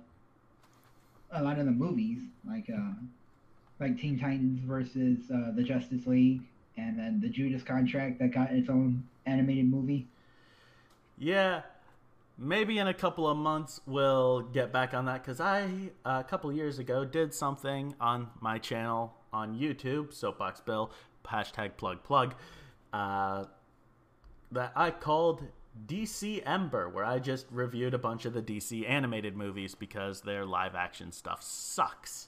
a 1.31 1.43
lot 1.43 1.59
of 1.59 1.65
the 1.65 1.71
movies 1.71 2.19
like 2.47 2.69
uh, 2.69 2.93
like 3.81 3.97
Teen 3.97 4.17
Titans 4.17 4.59
versus 4.61 5.19
uh, 5.33 5.51
the 5.51 5.63
Justice 5.63 6.05
League, 6.07 6.41
and 6.81 6.97
then 6.97 7.19
the 7.21 7.29
Judas 7.29 7.63
Contract 7.63 8.19
that 8.19 8.33
got 8.33 8.51
its 8.51 8.69
own 8.69 9.03
animated 9.25 9.69
movie. 9.69 10.07
Yeah, 11.17 11.61
maybe 12.37 12.79
in 12.79 12.87
a 12.87 12.93
couple 12.93 13.27
of 13.27 13.37
months 13.37 13.79
we'll 13.85 14.41
get 14.41 14.73
back 14.73 14.93
on 14.93 15.05
that 15.05 15.23
because 15.23 15.39
I 15.39 15.91
a 16.03 16.23
couple 16.23 16.51
years 16.51 16.79
ago 16.79 17.05
did 17.05 17.33
something 17.33 17.93
on 18.01 18.29
my 18.39 18.57
channel 18.57 19.13
on 19.31 19.57
YouTube, 19.57 20.13
Soapbox 20.13 20.61
Bill 20.61 20.91
hashtag 21.25 21.77
plug 21.77 22.03
plug, 22.03 22.35
uh, 22.93 23.45
that 24.51 24.71
I 24.75 24.91
called 24.91 25.43
DC 25.87 26.41
Ember, 26.45 26.89
where 26.89 27.05
I 27.05 27.19
just 27.19 27.45
reviewed 27.51 27.93
a 27.93 27.97
bunch 27.97 28.25
of 28.25 28.33
the 28.33 28.41
DC 28.41 28.89
animated 28.89 29.37
movies 29.37 29.75
because 29.75 30.21
their 30.21 30.45
live 30.45 30.75
action 30.75 31.11
stuff 31.11 31.41
sucks. 31.41 32.27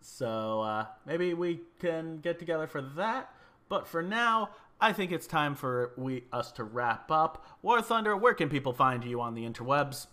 So 0.00 0.60
uh, 0.62 0.86
maybe 1.06 1.34
we 1.34 1.60
can 1.80 2.18
get 2.18 2.38
together 2.38 2.66
for 2.66 2.80
that. 2.82 3.32
But 3.68 3.86
for 3.86 4.02
now, 4.02 4.50
I 4.80 4.92
think 4.92 5.12
it's 5.12 5.26
time 5.26 5.54
for 5.54 5.92
we 5.96 6.24
us 6.32 6.52
to 6.52 6.64
wrap 6.64 7.10
up. 7.10 7.44
War 7.62 7.82
Thunder, 7.82 8.16
where 8.16 8.34
can 8.34 8.48
people 8.48 8.72
find 8.72 9.04
you 9.04 9.20
on 9.20 9.34
the 9.34 9.44
interwebs? 9.44 10.06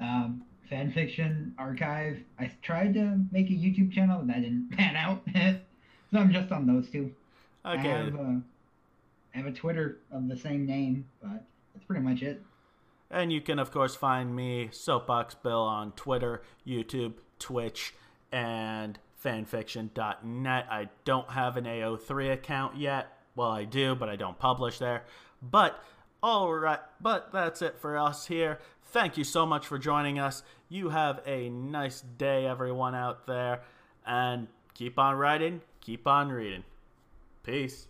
Um, 0.00 0.44
fan 0.68 0.92
fiction 0.92 1.54
archive. 1.58 2.18
I 2.38 2.52
tried 2.62 2.94
to 2.94 3.24
make 3.32 3.48
a 3.50 3.54
YouTube 3.54 3.92
channel 3.92 4.20
and 4.20 4.30
that 4.30 4.42
didn't 4.42 4.70
pan 4.76 4.96
out, 4.96 5.22
so 6.12 6.18
I'm 6.18 6.32
just 6.32 6.52
on 6.52 6.66
those 6.66 6.88
two. 6.90 7.12
I 7.64 7.74
Okay, 7.74 7.88
have, 7.88 8.14
uh, 8.14 8.38
I 9.34 9.38
have 9.38 9.46
a 9.46 9.52
Twitter 9.52 9.98
of 10.10 10.28
the 10.28 10.36
same 10.36 10.64
name, 10.66 11.06
but 11.22 11.44
that's 11.74 11.84
pretty 11.86 12.02
much 12.02 12.22
it. 12.22 12.42
and 13.10 13.32
you 13.32 13.40
can 13.40 13.58
of 13.58 13.70
course 13.70 13.94
find 13.94 14.34
me 14.34 14.68
Soapbox 14.72 15.34
Bill 15.34 15.60
on 15.62 15.92
Twitter, 15.92 16.42
YouTube, 16.66 17.14
Twitch, 17.38 17.94
and 18.32 18.98
fanfiction.net. 19.24 20.66
I 20.70 20.88
don't 21.04 21.30
have 21.30 21.56
an 21.56 21.64
AO3 21.64 22.32
account 22.32 22.76
yet. 22.76 23.12
Well, 23.36 23.50
I 23.50 23.64
do, 23.64 23.94
but 23.94 24.08
I 24.08 24.16
don't 24.16 24.38
publish 24.38 24.78
there. 24.78 25.04
But 25.42 25.82
all 26.22 26.52
right, 26.52 26.80
but 27.00 27.32
that's 27.32 27.62
it 27.62 27.78
for 27.78 27.96
us 27.96 28.26
here. 28.26 28.58
Thank 28.84 29.16
you 29.16 29.24
so 29.24 29.46
much 29.46 29.66
for 29.66 29.78
joining 29.78 30.18
us. 30.18 30.42
You 30.68 30.90
have 30.90 31.20
a 31.26 31.48
nice 31.48 32.02
day, 32.18 32.46
everyone 32.46 32.94
out 32.94 33.26
there, 33.26 33.62
and 34.06 34.48
keep 34.74 34.98
on 34.98 35.16
writing, 35.16 35.62
keep 35.80 36.06
on 36.06 36.30
reading. 36.30 36.64
Peace. 37.42 37.86